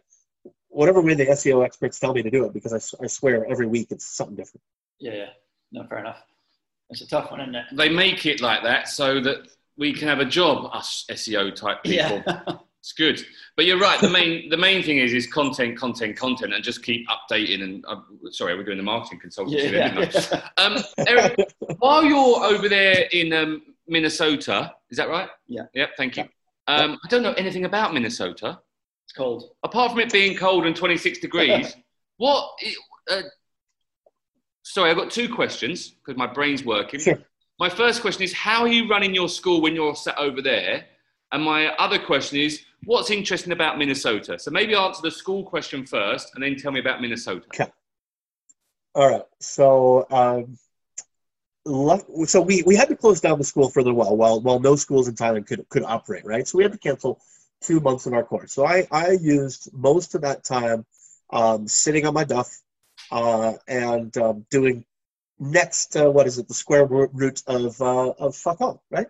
[0.69, 3.89] whatever way the SEO experts tell me to do it because I swear every week
[3.91, 4.63] it's something different.
[4.99, 5.29] Yeah, yeah.
[5.73, 6.23] No, fair enough.
[6.91, 7.65] It's a tough one, isn't it?
[7.73, 9.49] They make it like that so that
[9.81, 12.23] we can have a job, us SEO type people.
[12.27, 12.43] Yeah.
[12.83, 13.23] It's good,
[13.57, 14.01] but you're right.
[14.01, 17.63] The main the main thing is is content, content, content, and just keep updating.
[17.63, 17.97] And uh,
[18.31, 20.49] sorry, we're doing the marketing consultancy, yeah, there, yeah.
[20.57, 25.29] Um, Eric, while you're over there in um, Minnesota, is that right?
[25.47, 25.65] Yeah.
[25.75, 25.91] Yep.
[25.99, 26.25] Thank you.
[26.69, 28.61] Um, I don't know anything about Minnesota
[29.05, 29.51] It's cold.
[29.63, 31.77] apart from it being cold and 26 degrees.
[32.17, 32.51] what?
[33.11, 33.23] Uh,
[34.63, 37.01] sorry, I've got two questions because my brain's working.
[37.01, 37.19] Sure.
[37.61, 40.87] My first question is how are you running your school when you're sat over there?
[41.31, 44.39] And my other question is what's interesting about Minnesota?
[44.39, 47.45] So maybe answer the school question first and then tell me about Minnesota.
[47.55, 47.71] Okay.
[48.95, 49.23] All right.
[49.41, 50.57] So, um,
[52.25, 54.59] so we, we had to close down the school for a little while, while while
[54.59, 56.49] no schools in Thailand could could operate, right?
[56.49, 57.21] So we had to cancel
[57.61, 58.55] two months of our course.
[58.55, 60.87] So I I used most of that time
[61.29, 62.59] um, sitting on my duff
[63.13, 64.87] uh, and um, doing
[65.41, 69.09] next uh, what is it the square root of uh, of fuck all, right?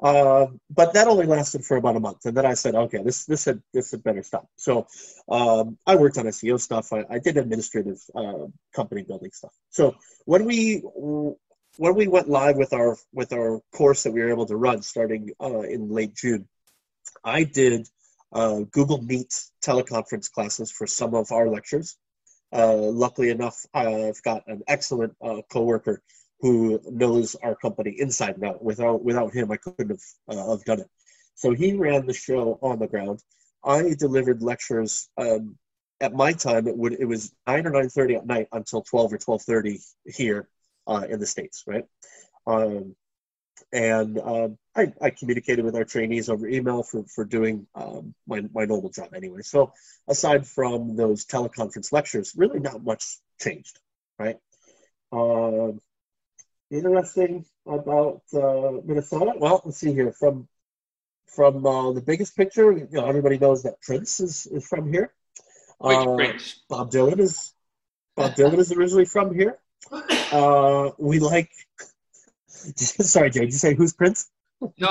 [0.00, 3.26] Um, but that only lasted for about a month, and then I said, okay, this
[3.26, 4.48] this had this had better stop.
[4.56, 4.86] So
[5.28, 6.92] um, I worked on SEO stuff.
[6.92, 9.52] I, I did administrative uh, company building stuff.
[9.70, 10.82] So when we
[11.78, 14.82] when we went live with our with our course that we were able to run
[14.82, 16.48] starting uh, in late June,
[17.24, 17.88] I did
[18.32, 21.96] uh, Google Meet teleconference classes for some of our lectures.
[22.52, 26.02] Uh, luckily enough, I've got an excellent uh, coworker
[26.40, 28.62] who knows our company inside and out.
[28.62, 30.90] Without without him, I couldn't have uh, have done it.
[31.34, 33.22] So he ran the show on the ground.
[33.64, 35.08] I delivered lectures.
[35.16, 35.56] Um,
[36.00, 39.12] at my time, it would it was nine or nine thirty at night until twelve
[39.12, 40.48] or twelve thirty here
[40.86, 41.84] uh, in the states, right?
[42.46, 42.94] Um,
[43.72, 48.42] and um, I, I communicated with our trainees over email for for doing um, my
[48.54, 49.42] my normal job anyway.
[49.42, 49.72] So
[50.08, 53.80] aside from those teleconference lectures, really not much changed,
[54.18, 54.38] right?
[55.10, 55.80] Um,
[56.70, 59.32] interesting about uh, Minnesota.
[59.36, 60.48] Well, let's see here from
[61.26, 62.72] from uh, the biggest picture.
[62.72, 65.12] You know, everybody knows that Prince is, is from here.
[65.80, 66.56] Which Uh, bridge?
[66.68, 67.52] Bob Dylan is
[68.16, 69.58] Bob Dylan is originally from here.
[69.92, 71.50] Uh, we like.
[72.76, 73.40] Sorry, Jay.
[73.40, 74.30] Did you say who's Prince?
[74.60, 74.88] No,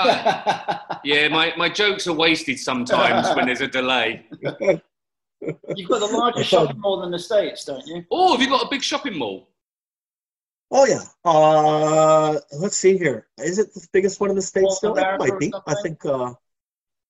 [1.03, 4.25] yeah, my, my jokes are wasted sometimes when there's a delay.
[4.31, 8.05] You've got the largest shopping mall in the States, don't you?
[8.09, 9.49] Oh, have you got a big shopping mall?
[10.69, 11.03] Oh yeah.
[11.23, 13.27] Uh, let's see here.
[13.37, 14.97] Is it the biggest one in the states of still?
[14.97, 15.53] It might be.
[15.65, 16.33] I think uh,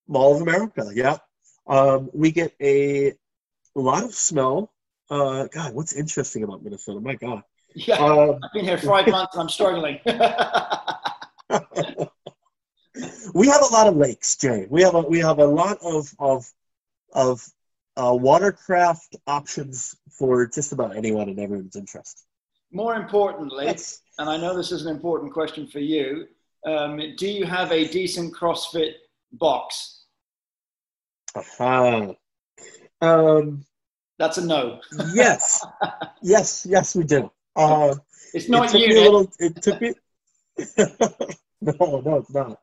[0.07, 0.89] Mall of America.
[0.93, 1.17] Yeah.
[1.65, 3.13] Um, we get a
[3.75, 4.69] lot of snow.
[5.09, 6.99] Uh, God, what's interesting about Minnesota?
[6.99, 7.41] My God.
[7.73, 7.95] Yeah.
[7.95, 9.99] Um, I've been here five months and I'm struggling.
[13.33, 14.67] we have a lot of lakes, Jay.
[14.69, 16.51] We have a we have a lot of of
[17.13, 17.45] of
[17.95, 22.25] uh, watercraft options for just about anyone and everyone's interest.
[22.71, 23.67] More importantly,
[24.19, 26.27] and I know this is an important question for you,
[26.65, 28.93] um, do you have a decent CrossFit
[29.33, 30.03] box?
[31.33, 32.13] Uh-huh.
[33.01, 33.65] Um,
[34.17, 34.81] That's a no.
[35.13, 35.65] yes,
[36.21, 37.31] yes, yes, we do.
[37.55, 37.95] Uh,
[38.33, 38.87] It's not it you.
[38.87, 39.03] me a Nick.
[39.03, 39.31] little.
[39.39, 39.93] It took me.
[41.61, 42.59] no, no, it's not.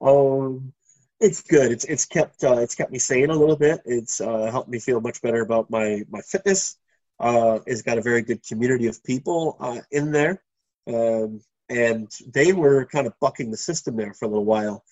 [0.00, 0.72] Um,
[1.20, 1.72] it's good.
[1.72, 3.80] It's it's kept uh, it's kept me sane a little bit.
[3.84, 6.76] It's uh, helped me feel much better about my my fitness.
[7.20, 10.42] Uh, it's got a very good community of people uh, in there,
[10.86, 14.84] um, and they were kind of bucking the system there for a little while.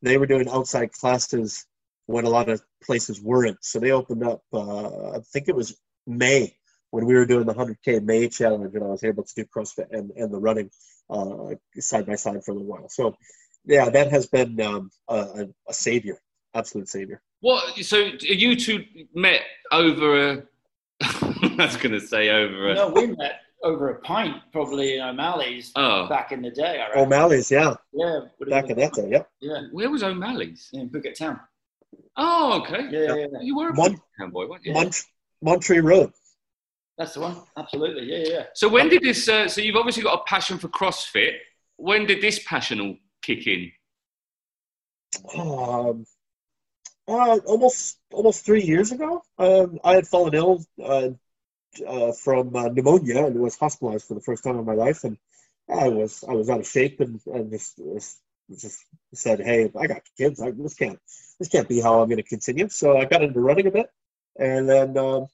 [0.00, 1.66] They were doing outside classes
[2.06, 3.58] when a lot of places weren't.
[3.64, 4.42] So they opened up.
[4.52, 6.56] Uh, I think it was May
[6.92, 9.86] when we were doing the 100k May challenge, and I was able to do CrossFit
[9.90, 10.70] and, and the running
[11.10, 12.88] uh, side by side for a little while.
[12.88, 13.16] So,
[13.64, 16.18] yeah, that has been um, a, a savior,
[16.54, 17.22] absolute savior.
[17.40, 17.76] What?
[17.78, 19.40] So you two met
[19.72, 20.42] over a?
[21.02, 22.74] I was going to say over a.
[22.74, 26.78] No, we met over a pint probably in O'Malley's Oh, back in the day.
[26.80, 27.04] I reckon.
[27.04, 29.28] O'Malley's, yeah, yeah, back in that day, yep.
[29.40, 30.68] Yeah, where was O'Malley's?
[30.72, 31.40] in Phuket Town.
[32.16, 32.88] Oh, okay.
[32.90, 33.40] Yeah, yeah, yeah.
[33.40, 34.72] You were a Mon- town boy, weren't you?
[34.74, 35.04] Mont-
[35.44, 36.12] Montri Road.
[37.02, 37.36] That's the one.
[37.56, 38.04] Absolutely.
[38.04, 38.44] Yeah, yeah.
[38.54, 39.28] So when did this?
[39.28, 41.32] Uh, so you've obviously got a passion for CrossFit.
[41.76, 43.72] When did this passion all kick in?
[45.36, 46.06] Um,
[47.08, 51.08] uh, almost almost three years ago, um, I had fallen ill uh,
[51.84, 55.18] uh, from uh, pneumonia and was hospitalized for the first time in my life, and
[55.68, 58.78] I was I was out of shape and, and just, just just
[59.12, 61.00] said, hey, I got kids, I, this can't
[61.40, 62.68] this can't be how I'm going to continue.
[62.68, 63.90] So I got into running a bit,
[64.38, 65.26] and then um,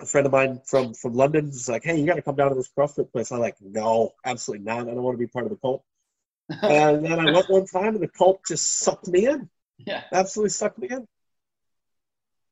[0.00, 2.50] a friend of mine from from London was like, hey, you got to come down
[2.50, 3.32] to this CrossFit place.
[3.32, 4.82] I'm like, no, absolutely not.
[4.82, 5.82] I don't want to be part of the cult.
[6.62, 9.48] and then I went one time, and the cult just sucked me in
[9.86, 11.06] Yeah, absolutely sucked me in.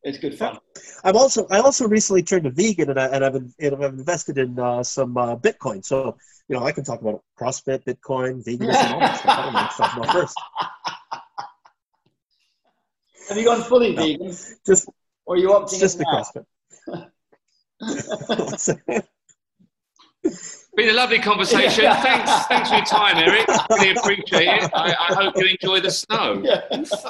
[0.03, 0.59] it's good fun.
[1.05, 3.53] I'm also I also recently turned a vegan and, I, and I've, and
[3.85, 5.85] I've invested in uh, some uh, Bitcoin.
[5.85, 6.17] So
[6.49, 9.39] you know I can talk about CrossFit, Bitcoin, veganism, all that stuff.
[9.39, 10.37] I don't know stuff about first.
[13.29, 14.03] Have you gone fully No.
[14.05, 14.89] vegan, Just
[15.25, 16.21] or are you opting just the now?
[16.21, 16.45] CrossFit.
[20.77, 21.85] Been a lovely conversation.
[21.85, 22.03] Yeah.
[22.03, 23.47] Thanks, thanks for your time, Eric.
[23.71, 24.71] Really appreciate it.
[24.75, 26.43] I, I hope you enjoy the snow.
[26.45, 26.63] Yeah.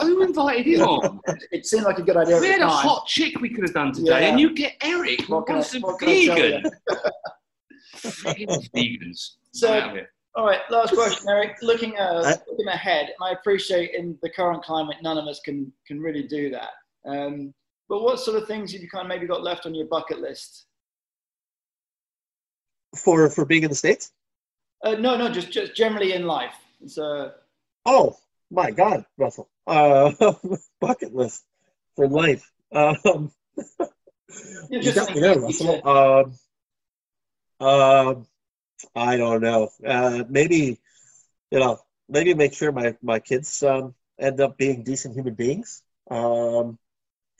[0.03, 1.20] Who invited him on?
[1.50, 2.38] It seemed like a good idea.
[2.40, 2.70] We had a time.
[2.70, 4.29] hot chick we could have done today, Yeah.
[4.31, 6.70] and you get Eric, who What can I- a what can I tell vegan.
[7.96, 9.31] Freaking vegans.
[9.53, 10.11] So- Get out of here.
[10.37, 11.57] All right, last question, Eric.
[11.62, 15.72] Looking, uh, looking ahead, and I appreciate in the current climate, none of us can
[15.87, 16.70] can really do that.
[17.09, 17.55] Um,
[17.88, 20.20] but what sort of things have you kind of maybe got left on your bucket
[20.20, 20.66] list?
[22.97, 24.12] for for being in the states.
[24.83, 26.55] Uh, no, no, just just generally in life.
[26.81, 27.33] It's uh,
[27.87, 28.16] Oh
[28.51, 29.49] my God, Russell!
[29.66, 30.12] Uh,
[30.81, 31.44] bucket list
[31.97, 32.51] for life.
[32.73, 33.33] Um,
[34.70, 35.87] you you got me there, Russell.
[35.87, 38.27] Um, um,
[38.94, 39.70] I don't know.
[39.87, 40.81] Uh, maybe,
[41.51, 45.83] you know, maybe make sure my my kids um, end up being decent human beings.
[46.11, 46.79] Um,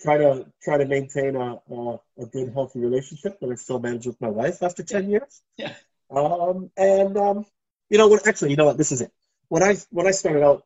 [0.04, 4.06] try to try to maintain a, a, a good, healthy relationship that I still manage
[4.06, 5.42] with my wife after ten years.
[5.56, 5.74] Yeah.
[6.10, 7.46] Um, and um,
[7.90, 8.26] you know what?
[8.26, 8.78] Actually, you know what?
[8.78, 9.10] This is it.
[9.48, 10.64] When I when I started out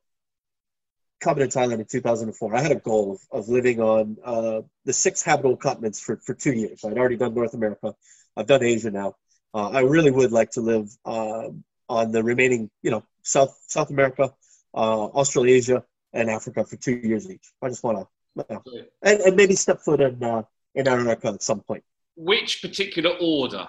[1.20, 4.92] coming to Thailand in 2004, I had a goal of, of living on uh, the
[4.92, 6.84] six habitable continents for, for two years.
[6.84, 7.94] I'd already done North America.
[8.36, 9.16] I've done Asia now.
[9.54, 13.90] Uh, I really would like to live um on the remaining, you know, South South
[13.90, 14.34] America,
[14.74, 17.46] uh, Australasia, and Africa for two years each.
[17.62, 18.62] I just want to, know,
[19.02, 20.42] and, and maybe step foot in uh,
[20.74, 21.84] in Antarctica at some point.
[22.16, 23.68] Which particular order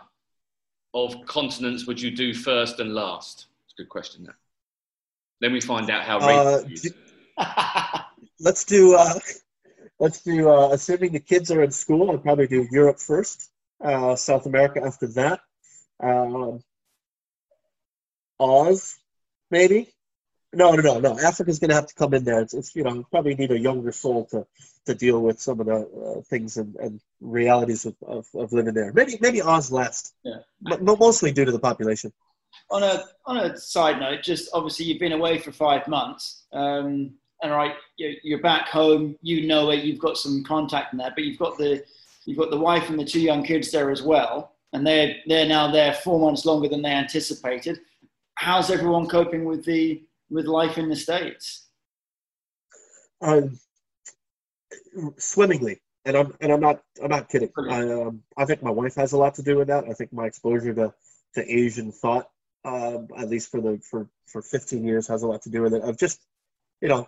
[0.93, 3.48] of continents would you do first and last?
[3.65, 4.26] It's a good question.
[4.26, 4.36] That.
[5.41, 6.62] Then we find out how Uh.
[8.39, 8.95] Let's do.
[8.95, 9.19] Uh,
[10.00, 10.50] let's do.
[10.50, 13.52] Uh, assuming the kids are in school, I'd probably do Europe first,
[13.84, 15.41] uh, South America after that,
[16.02, 16.62] um,
[18.39, 18.95] Oz,
[19.52, 19.89] maybe.
[20.52, 21.20] No, no, no, no.
[21.20, 22.42] Africa's going to have to come in there.
[22.42, 24.48] It's, it's you know probably need a younger soul to
[24.88, 28.74] to deal with some of the uh, things and, and realities of, of, of living
[28.74, 28.92] there.
[28.94, 30.38] Maybe maybe Oz last, Yeah.
[30.62, 32.12] but, but mostly due to the population.
[32.72, 37.14] on a on a side note, just obviously you've been away for five months, um,
[37.44, 39.16] and right, you're, you're back home.
[39.22, 39.84] You know it.
[39.84, 41.84] You've got some contact in there, but you've got the
[42.26, 45.45] you've got the wife and the two young kids there as well, and they're they're
[45.47, 47.82] now there four months longer than they anticipated.
[48.34, 51.69] How's everyone coping with the with life in the states?
[53.21, 53.59] um,
[55.17, 57.51] swimmingly, and I'm and I'm not I'm not kidding.
[57.69, 59.86] I, um, I think my wife has a lot to do with that.
[59.86, 60.93] I think my exposure to,
[61.36, 62.30] to Asian thought,
[62.65, 65.73] um, at least for the for for 15 years, has a lot to do with
[65.73, 65.82] it.
[65.82, 66.21] Of just,
[66.82, 67.07] you know,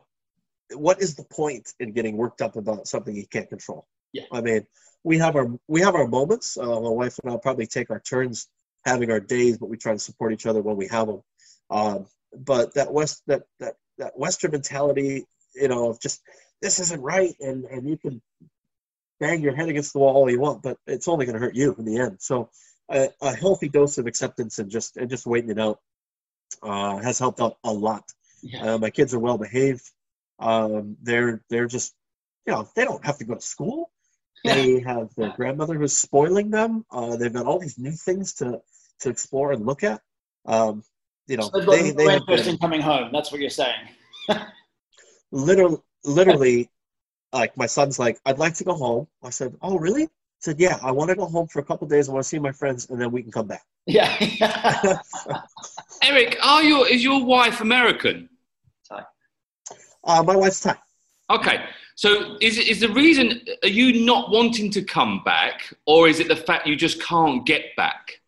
[0.74, 3.88] what is the point in getting worked up about something you can't control?
[4.14, 4.24] Yeah.
[4.32, 4.68] I mean,
[5.04, 6.58] we have our we have our moments.
[6.58, 8.48] Uh, my wife and I'll probably take our turns
[8.86, 11.22] having our days, but we try to support each other when we have them.
[11.70, 12.08] Um,
[12.38, 15.26] but that west that that that Western mentality,
[15.56, 16.22] you know, of just
[16.62, 18.22] this isn't right, and and you can
[19.20, 21.56] bang your head against the wall all you want, but it's only going to hurt
[21.56, 22.18] you in the end.
[22.20, 22.50] So
[22.90, 25.80] a, a, healthy dose of acceptance and just and just waiting it out
[26.64, 28.04] uh, has helped out a lot.
[28.42, 28.74] Yeah.
[28.74, 29.88] Uh, my kids are well behaved.
[30.40, 31.94] Um, they're they're just
[32.46, 33.92] you know they don't have to go to school.
[34.44, 36.84] They have their grandmother who's spoiling them.
[36.90, 38.60] Uh, they've got all these new things to
[39.02, 40.02] to explore and look at.
[40.48, 40.84] Um,
[41.28, 43.10] you know, so they, they have been, coming home.
[43.14, 43.88] That's what you're saying.
[45.32, 46.70] literally, literally,
[47.32, 49.08] like my son's like, I'd like to go home.
[49.24, 50.04] I said, Oh, really?
[50.04, 50.10] I
[50.40, 52.10] said, Yeah, I want to go home for a couple days.
[52.10, 53.64] I want to see my friends, and then we can come back.
[53.88, 54.16] Yeah.
[56.04, 58.30] Eric, are your is your wife American?
[58.88, 59.04] Thai.
[60.04, 60.76] Uh, my wife's Thai.
[61.32, 61.64] Okay.
[61.96, 66.28] So is is the reason are you not wanting to come back, or is it
[66.28, 68.22] the fact you just can't get back?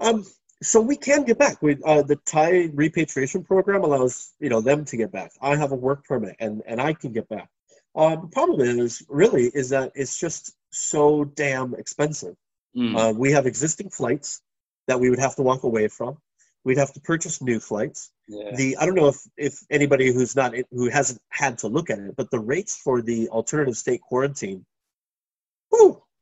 [0.00, 0.24] Um,
[0.62, 1.62] so we can get back.
[1.62, 5.32] We, uh, the Thai repatriation program allows you know them to get back.
[5.40, 7.48] I have a work permit and and I can get back.
[7.94, 12.34] Uh, the problem is really is that it's just so damn expensive.
[12.76, 12.96] Mm.
[12.96, 14.40] Uh, we have existing flights
[14.86, 16.16] that we would have to walk away from.
[16.64, 18.10] We'd have to purchase new flights.
[18.26, 18.54] Yeah.
[18.54, 21.98] The I don't know if if anybody who's not who hasn't had to look at
[21.98, 24.66] it, but the rates for the alternative state quarantine.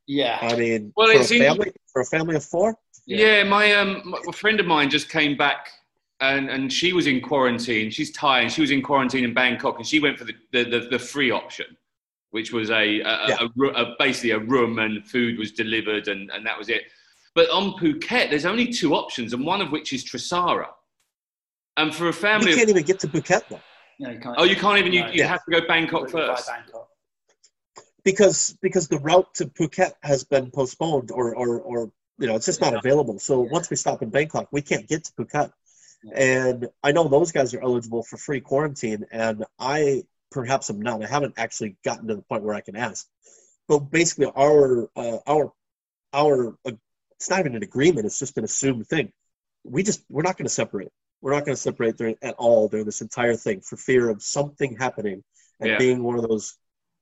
[0.07, 0.39] Whew, yeah.
[0.41, 4.15] I mean, well, for, a family, for a family of four, yeah, yeah my um,
[4.27, 5.69] a friend of mine just came back
[6.19, 7.91] and, and she was in quarantine.
[7.91, 10.63] She's Thai and she was in quarantine in Bangkok and she went for the, the,
[10.63, 11.65] the, the free option,
[12.31, 13.37] which was a, a, yeah.
[13.41, 16.83] a, a, basically a room and food was delivered and, and that was it.
[17.35, 20.67] But on Phuket, there's only two options and one of which is Trisara.
[21.77, 23.61] And for a family, you can't of, even get to Phuket though.
[23.99, 24.35] No, you can't.
[24.39, 24.93] Oh, you can't even.
[24.93, 25.27] You, no, you yeah.
[25.27, 26.47] have to go Bangkok first.
[26.47, 26.86] Bangkok.
[28.07, 32.45] Because because the route to Phuket has been postponed or or, or you know, it's
[32.45, 33.19] just not available.
[33.19, 35.51] So once we stop in Bangkok, we can't get to Phuket.
[36.13, 41.03] And I know those guys are eligible for free quarantine, and I perhaps am not.
[41.03, 43.05] I haven't actually gotten to the point where I can ask.
[43.67, 45.51] But basically, our uh, our
[46.13, 46.71] our uh,
[47.17, 48.05] it's not even an agreement.
[48.05, 49.11] It's just an assumed thing.
[49.65, 50.93] We just we're not going to separate.
[51.19, 54.23] We're not going to separate during, at all during this entire thing for fear of
[54.23, 55.25] something happening
[55.59, 55.77] and yeah.
[55.77, 56.55] being one of those.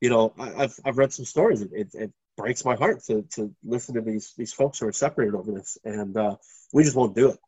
[0.05, 1.61] You know, I, have I've read some stories.
[1.61, 4.91] It, it, it breaks my heart to, to listen to these these folks who are
[4.91, 6.35] separated over this, and uh,
[6.73, 7.39] we just won't do it.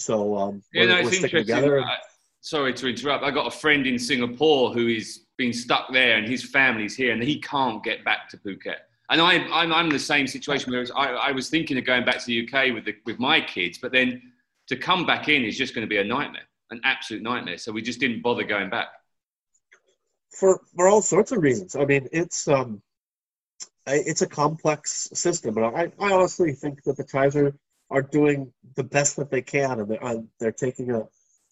[0.00, 1.82] So um, yeah, we're, no, we're sticking together.
[1.82, 1.98] I,
[2.40, 3.22] sorry to interrupt.
[3.22, 7.12] I got a friend in Singapore who is been stuck there, and his family's here,
[7.12, 8.76] and he can't get back to Phuket.
[9.10, 10.72] And I, I'm I'm in the same situation.
[10.72, 13.42] Where I, I was thinking of going back to the UK with the, with my
[13.42, 14.22] kids, but then
[14.68, 17.58] to come back in is just going to be a nightmare, an absolute nightmare.
[17.58, 18.88] So we just didn't bother going back.
[20.38, 21.76] For for all sorts of reasons.
[21.76, 22.82] I mean, it's um,
[23.86, 27.56] it's a complex system, but I, I honestly think that the Kaiser
[27.90, 31.02] are doing the best that they can, and they're, uh, they're taking a,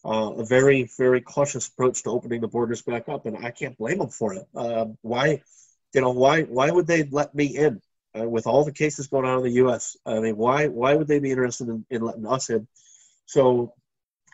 [0.05, 3.79] uh, a very, very cautious approach to opening the borders back up, and I can't
[3.79, 4.47] blame them for it.
[4.55, 5.43] Uh, why,
[5.95, 7.81] you know, why, why would they let me in
[8.19, 9.97] uh, with all the cases going on in the U.S.?
[10.05, 12.67] I mean, why, why would they be interested in, in letting us in?
[13.27, 13.75] So,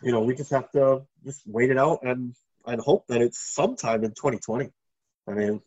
[0.03, 2.35] you know, we just have to just wait it out and
[2.67, 4.71] and hope that it's sometime in 2020.
[5.29, 5.61] I mean,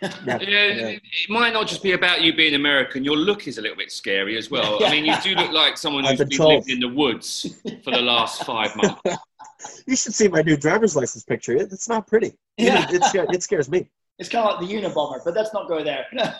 [0.02, 3.02] yeah, yeah, it might not just be about you being American.
[3.02, 4.84] Your look is a little bit scary as well.
[4.84, 7.90] I mean, you do look like someone who's been, been living in the woods for
[7.90, 9.00] the last five months.
[9.86, 11.56] you should see my new driver's license picture.
[11.56, 12.38] It's not pretty.
[12.56, 12.86] Yeah.
[12.88, 13.88] It, it, it scares me.
[14.20, 16.06] It's kind of like the Unabomber, but let's not go there.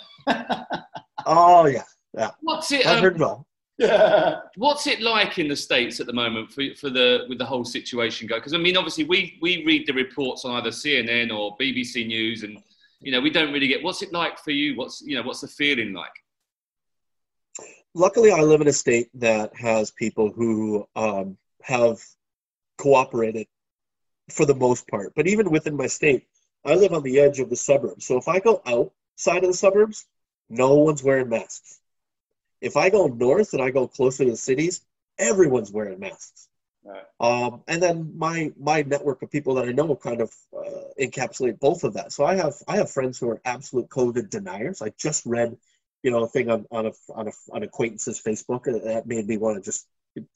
[1.26, 1.82] oh yeah,
[2.16, 2.30] yeah.
[2.41, 2.86] What's it?
[2.86, 3.47] I've um, heard well.
[3.78, 4.40] Yeah.
[4.56, 7.64] What's it like in the states at the moment for, for the with the whole
[7.64, 8.36] situation go?
[8.36, 12.42] Because I mean, obviously, we we read the reports on either CNN or BBC News,
[12.42, 12.58] and
[13.00, 13.82] you know, we don't really get.
[13.82, 14.76] What's it like for you?
[14.76, 16.10] What's you know, what's the feeling like?
[17.94, 22.00] Luckily, I live in a state that has people who um, have
[22.78, 23.46] cooperated
[24.30, 25.12] for the most part.
[25.14, 26.26] But even within my state,
[26.64, 28.06] I live on the edge of the suburbs.
[28.06, 30.06] So if I go outside of the suburbs,
[30.48, 31.80] no one's wearing masks.
[32.61, 34.80] If I go north and I go closer to the cities,
[35.18, 36.48] everyone's wearing masks.
[36.84, 37.04] Right.
[37.20, 41.59] Um, and then my my network of people that I know kind of uh, encapsulate
[41.59, 42.12] both of that.
[42.12, 44.80] So I have I have friends who are absolute COVID deniers.
[44.80, 45.56] I just read,
[46.02, 49.36] you know, a thing on on a on a on acquaintance's Facebook that made me
[49.36, 49.86] want to just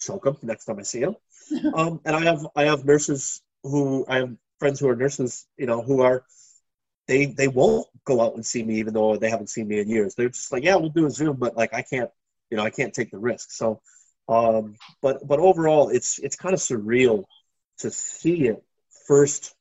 [0.01, 1.17] choke them next time I see them.
[1.75, 5.67] um, and I have I have nurses who I have friends who are nurses, you
[5.67, 6.25] know, who are
[7.13, 9.89] they they won't go out and see me even though they haven't seen me in
[9.89, 10.15] years.
[10.15, 12.11] They're just like, yeah, we'll do a Zoom, but like I can't,
[12.51, 13.51] you know, I can't take the risk.
[13.51, 13.81] So
[14.29, 17.25] um, but but overall, it's it's kind of surreal
[17.79, 18.63] to see it
[19.07, 19.55] first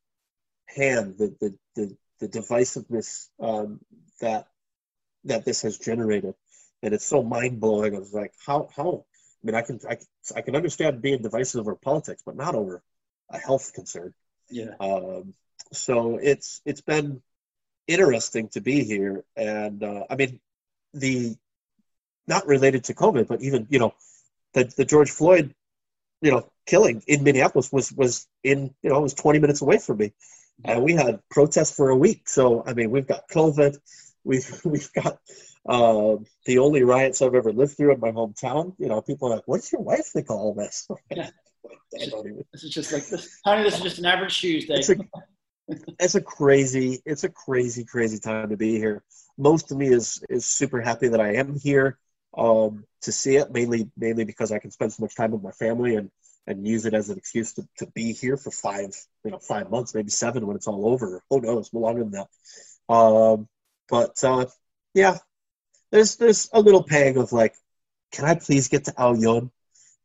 [0.66, 3.80] hand the the the, the divisiveness um,
[4.22, 4.48] that
[5.26, 6.36] that this has generated,
[6.84, 7.96] and it's so mind blowing.
[7.96, 9.06] I was like, how how?
[9.44, 9.98] I mean, I can I,
[10.36, 12.82] I can understand being divisive over politics, but not over
[13.30, 14.14] a health concern.
[14.50, 14.76] Yeah.
[14.80, 15.34] Um,
[15.74, 17.22] so it's it's been
[17.94, 19.24] interesting to be here.
[19.36, 20.40] And uh, I mean,
[20.94, 21.36] the
[22.28, 23.94] not related to COVID, but even you know,
[24.54, 25.54] the the George Floyd,
[26.22, 29.98] you know, killing in Minneapolis was was in you know was 20 minutes away from
[29.98, 30.14] me,
[30.64, 32.28] and we had protests for a week.
[32.28, 33.78] So I mean, we've got COVID,
[34.24, 35.20] we've we've got
[35.68, 38.74] uh, the only riots I've ever lived through in my hometown.
[38.80, 41.30] You know, people are like, "What's your wife think of all this?" Yeah.
[42.02, 42.44] I don't even.
[42.52, 43.40] This is just like this.
[43.46, 44.76] Honey, this is just an average Tuesday.
[44.76, 44.96] It's a,
[46.00, 49.04] it's a crazy, it's a crazy, crazy time to be here.
[49.38, 51.98] Most of me is is super happy that I am here
[52.38, 55.52] um, to see it, mainly mainly because I can spend so much time with my
[55.52, 56.12] family and
[56.48, 59.70] and use it as an excuse to, to be here for five, you know, five
[59.70, 61.22] months, maybe seven when it's all over.
[61.30, 61.72] Who knows?
[61.74, 62.94] Longer than that.
[62.94, 63.48] Um,
[63.88, 64.46] but uh,
[64.94, 65.18] yeah,
[65.92, 67.56] there's there's a little pang of like,
[68.12, 69.52] can I please get to Ao Yon?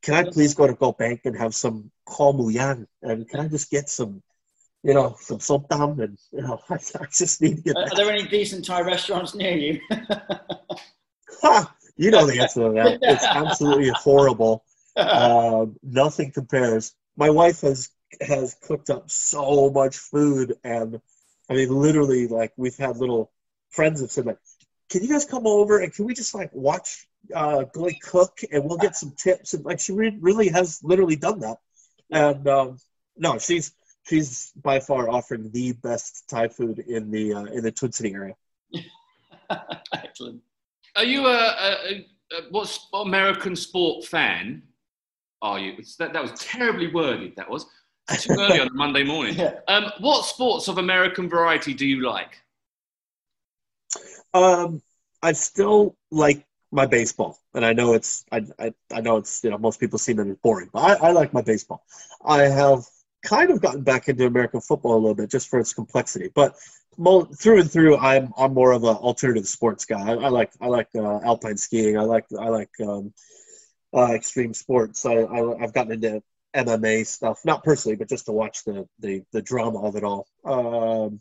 [0.02, 2.86] Can I please go to Go Bank and have some Kho Mu Yang?
[3.02, 4.22] And can I just get some,
[4.82, 6.02] you know, some somtam?
[6.02, 7.96] And you know, I, I just need to get Are that.
[7.96, 9.80] there any decent Thai restaurants near you?
[11.42, 11.76] Ha!
[11.96, 12.98] you know the answer to that.
[13.02, 14.64] It's absolutely horrible.
[14.96, 16.94] Um, nothing compares.
[17.16, 21.00] My wife has has cooked up so much food, and
[21.50, 23.32] I mean, literally, like we've had little
[23.70, 24.38] friends have said, like,
[24.90, 28.64] "Can you guys come over and can we just like watch uh, Gully cook and
[28.64, 31.58] we'll get some tips?" And like, she re- really has literally done that.
[32.10, 32.78] And um,
[33.16, 33.72] no, she's
[34.06, 38.14] she's by far offering the best Thai food in the uh, in the Twin City
[38.14, 38.34] area.
[39.92, 40.40] Excellent.
[40.96, 44.62] Are you a, a, a, what American sport fan?
[45.42, 45.76] Are you?
[45.98, 47.36] That, that was terribly worded.
[47.36, 47.66] That was
[48.18, 49.36] too early on a Monday morning.
[49.38, 49.58] Yeah.
[49.68, 52.40] Um, what sports of American variety do you like?
[54.32, 54.82] Um,
[55.22, 59.50] I still like my baseball, and I know it's I, I, I know it's you
[59.50, 61.84] know most people see it as boring, but I, I like my baseball.
[62.24, 62.86] I have
[63.26, 66.56] kind of gotten back into American football a little bit just for its complexity, but
[66.96, 70.00] through and through, I'm I'm more of an alternative sports guy.
[70.00, 71.98] I, I like I like uh, alpine skiing.
[71.98, 73.12] I like I like um,
[73.94, 75.04] uh, extreme sports.
[75.04, 76.22] I, I I've gotten into
[76.54, 80.26] MMA stuff, not personally, but just to watch the the, the drama of it all.
[80.44, 81.20] Um,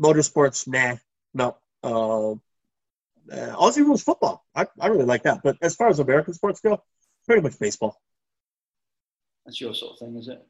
[0.00, 0.96] motorsports, nah,
[1.34, 1.56] no.
[1.82, 2.32] Uh,
[3.32, 4.44] uh, Aussie rules football.
[4.54, 5.42] I, I really like that.
[5.42, 6.82] But as far as American sports go,
[7.26, 8.00] pretty much baseball.
[9.44, 10.44] That's your sort of thing, is it?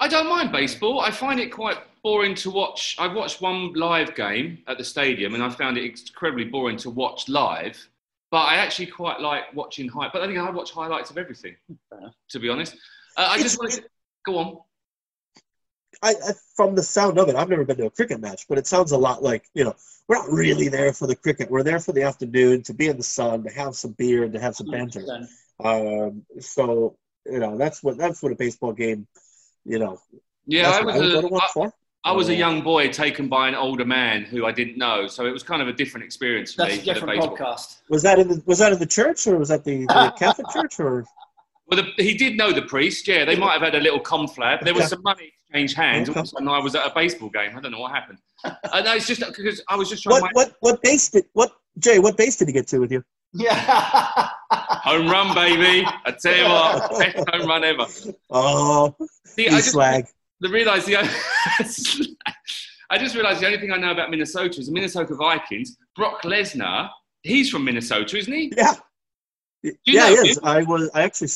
[0.00, 1.00] I don't mind baseball.
[1.00, 2.96] I find it quite boring to watch.
[2.98, 6.90] I've watched one live game at the stadium, and I found it incredibly boring to
[6.90, 7.76] watch live.
[8.30, 10.08] But I actually quite like watching high.
[10.10, 11.56] But I think I watch highlights of everything.
[12.30, 12.74] To be honest,
[13.16, 13.88] uh, I It's- just wanted to
[14.24, 14.58] go on.
[16.02, 18.56] I, I from the sound of it, I've never been to a cricket match, but
[18.56, 19.74] it sounds a lot like you know
[20.08, 21.50] we're not really there for the cricket.
[21.50, 24.32] We're there for the afternoon to be in the sun, to have some beer, and
[24.32, 25.04] to have some banter.
[25.62, 26.96] Um, so
[27.26, 29.06] you know that's what that's what a baseball game.
[29.64, 30.00] You know,
[30.46, 31.72] Yeah, I was I would go to a, one I, for.
[32.02, 35.26] I was a young boy taken by an older man who I didn't know, so
[35.26, 36.90] it was kind of a different experience for That's me.
[36.90, 37.78] a different podcast.
[37.90, 40.48] Was that in the was that in the church or was that the, the Catholic
[40.50, 41.04] church or?
[41.66, 43.06] Well, the, he did know the priest.
[43.06, 44.64] Yeah, they might have had a little conflab.
[44.64, 46.18] There was some money exchanged hands, Okay.
[46.18, 47.56] all of a sudden I was at a baseball game.
[47.56, 48.18] I don't know what happened.
[48.44, 51.26] uh, no, it's just because I was just trying What to what what base did
[51.34, 51.98] what Jay?
[51.98, 53.04] What base did he get to with you?
[53.32, 54.28] Yeah.
[54.50, 55.86] home run, baby.
[56.04, 57.86] I tell you what, best home run ever.
[58.30, 58.94] Oh,
[59.26, 60.06] See, you I just slag.
[60.40, 60.96] the realised the
[62.90, 65.76] I just realised the only thing I know about Minnesota is the Minnesota Vikings.
[65.94, 66.90] Brock Lesnar,
[67.22, 68.52] he's from Minnesota, isn't he?
[68.56, 68.74] Yeah.
[69.62, 70.40] you yeah, he is.
[70.42, 70.90] I was.
[70.94, 71.28] I actually.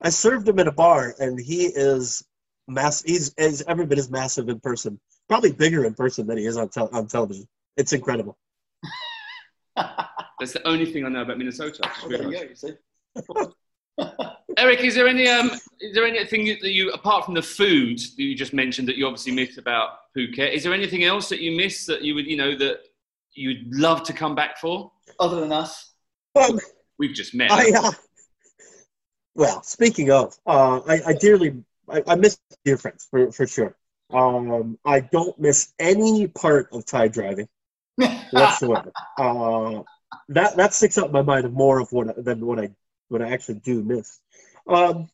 [0.00, 2.24] I served him in a bar, and he is
[2.66, 3.02] mass.
[3.02, 4.98] He's is every bit as massive in person.
[5.28, 7.46] Probably bigger in person than he is on tel- on television.
[7.76, 8.36] It's incredible.
[10.42, 11.88] That's the only thing I know about Minnesota.
[12.00, 12.72] Well, there you go, you see.
[14.58, 18.22] Eric, is there any um, is there anything that you, apart from the food that
[18.22, 20.52] you just mentioned, that you obviously miss about Phuket?
[20.52, 22.80] Is there anything else that you miss that you would, you know, that
[23.34, 24.90] you'd love to come back for?
[25.20, 25.92] Other than us.
[26.34, 26.58] Um,
[26.98, 27.52] We've just met.
[27.52, 27.70] I.
[27.70, 27.92] Uh,
[29.36, 33.76] well, speaking of, uh, I, I dearly, I, I miss dear friends for for sure.
[34.12, 37.48] Um, I don't miss any part of Thai driving
[38.32, 38.90] whatsoever.
[39.18, 39.82] uh,
[40.28, 42.70] that that sticks out in my mind more of what than what I
[43.08, 44.18] what I actually do miss.
[44.68, 45.08] Um,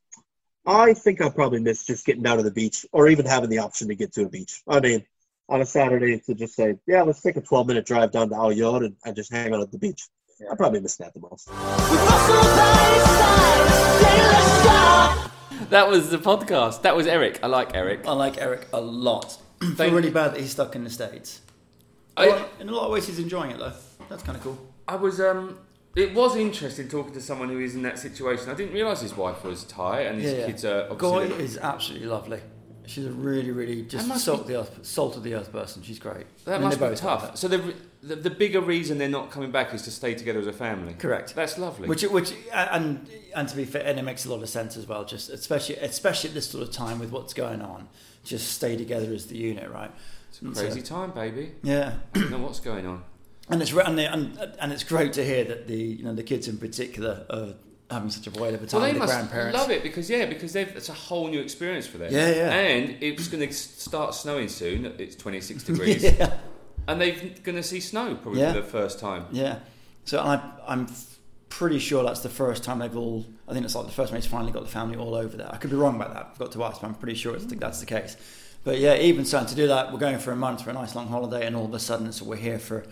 [0.66, 3.58] I think I'll probably miss just getting down to the beach, or even having the
[3.58, 4.62] option to get to a beach.
[4.68, 5.04] I mean,
[5.48, 8.34] on a Saturday to just say, yeah, let's take a 12 minute drive down to
[8.34, 10.06] Ao Yon and, and just hang out at the beach.
[10.50, 11.48] I probably miss that the most.
[15.70, 16.82] That was the podcast.
[16.82, 17.40] That was Eric.
[17.42, 18.06] I like Eric.
[18.06, 19.38] I like Eric a lot.
[19.60, 21.40] I feel Thank- really bad that he's stuck in the States.
[22.16, 23.72] I- Well, in a lot of ways, he's enjoying it though.
[24.08, 24.58] That's kind of cool.
[24.88, 25.58] I was um
[25.94, 28.50] it was interesting talking to someone who is in that situation.
[28.50, 30.46] I didn't realise his wife was Thai and his Yeah, yeah.
[30.46, 32.40] kids are obviously is absolutely lovely.
[32.86, 35.52] She's a really, really That just must salt of the earth, salt of the earth
[35.52, 35.82] person.
[35.82, 36.24] She's great.
[36.46, 37.36] That mean, must they're be both like tough.
[37.36, 40.46] So the, the the bigger reason they're not coming back is to stay together as
[40.46, 40.94] a family.
[40.94, 41.34] Correct.
[41.34, 41.86] That's lovely.
[41.86, 44.86] Which, which, and and to be fair, and it makes a lot of sense as
[44.86, 45.04] well.
[45.04, 47.88] Just especially, especially at this sort of time with what's going on,
[48.24, 49.90] just stay together as the unit, right?
[50.30, 51.52] it's a crazy time, baby.
[51.62, 53.02] Yeah, I don't know what's going on.
[53.50, 56.48] And it's and, and and it's great to hear that the you know the kids
[56.48, 57.54] in particular are
[57.90, 59.58] having such a whale of a time Well, they with the must grandparents.
[59.58, 62.12] love it because yeah, because they've, it's a whole new experience for them.
[62.12, 62.50] Yeah, yeah.
[62.52, 64.84] And it's going to start snowing soon.
[64.98, 66.34] It's 26 degrees, yeah,
[66.86, 68.52] and they're going to see snow probably Yeah.
[68.52, 69.24] for the first time.
[69.32, 69.60] yeah.
[70.04, 70.86] So I, I'm
[71.50, 73.24] pretty sure that's the first time they've all.
[73.46, 75.50] I think it's like the first time he's finally got the family all over there.
[75.50, 76.28] I could be wrong about that.
[76.32, 77.60] I've got to ask, but I'm pretty sure it's the, mm.
[77.60, 78.16] that's the case.
[78.64, 80.94] But yeah, even so, to do that, we're going for a month for a nice
[80.94, 82.84] long holiday, and all of a sudden, so we're here for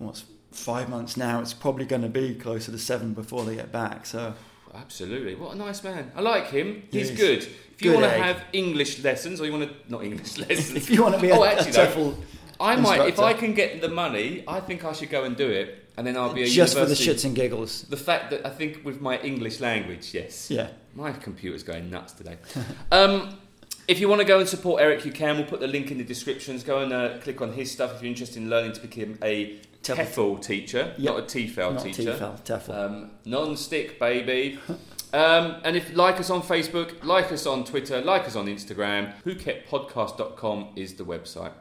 [0.00, 1.40] what's five months now.
[1.40, 4.06] It's probably going to be closer to seven before they get back.
[4.06, 4.34] So
[4.74, 5.34] Absolutely.
[5.34, 6.12] What a nice man.
[6.14, 6.84] I like him.
[6.90, 7.18] He's Yes.
[7.18, 7.38] good.
[7.42, 10.76] If you Good want to have English lessons, or you want to not English lessons,
[10.76, 12.14] if you want to be a, Oh, actually, though,
[12.60, 13.08] I might.
[13.08, 13.18] If.
[13.18, 16.16] I can get the money, I think I should go and do it, and then
[16.16, 17.82] I'll be a just for the shits and giggles.
[17.82, 20.50] The fact that I think with my English language, yes.
[20.50, 20.68] Yeah.
[20.94, 22.36] My computer's going nuts today.
[22.92, 23.38] um,
[23.88, 25.36] if you want to go and support Eric, you can.
[25.36, 26.62] We'll put the link in the descriptions.
[26.62, 29.58] Go and uh, click on his stuff if you're interested in learning to become a
[29.82, 29.96] TEFL.
[29.96, 31.14] TEFL teacher, Yep.
[31.14, 32.02] not a TEFL Not teacher.
[32.12, 32.74] TEFL, TEFL.
[32.74, 34.58] Um, non-stick, baby.
[35.12, 39.14] um, and if like us on Facebook, like us on Twitter, like us on Instagram.
[39.24, 41.52] PhuketPodcast.com is the website.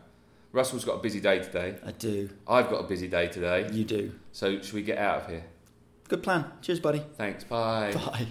[0.51, 1.75] Russell's got a busy day today.
[1.85, 2.29] I do.
[2.47, 3.69] I've got a busy day today.
[3.71, 4.13] You do.
[4.31, 5.45] So should we get out of here?
[6.07, 6.45] Good plan.
[6.61, 7.03] Cheers, buddy.
[7.17, 7.43] Thanks.
[7.43, 7.91] Bye.
[7.93, 8.27] Bye.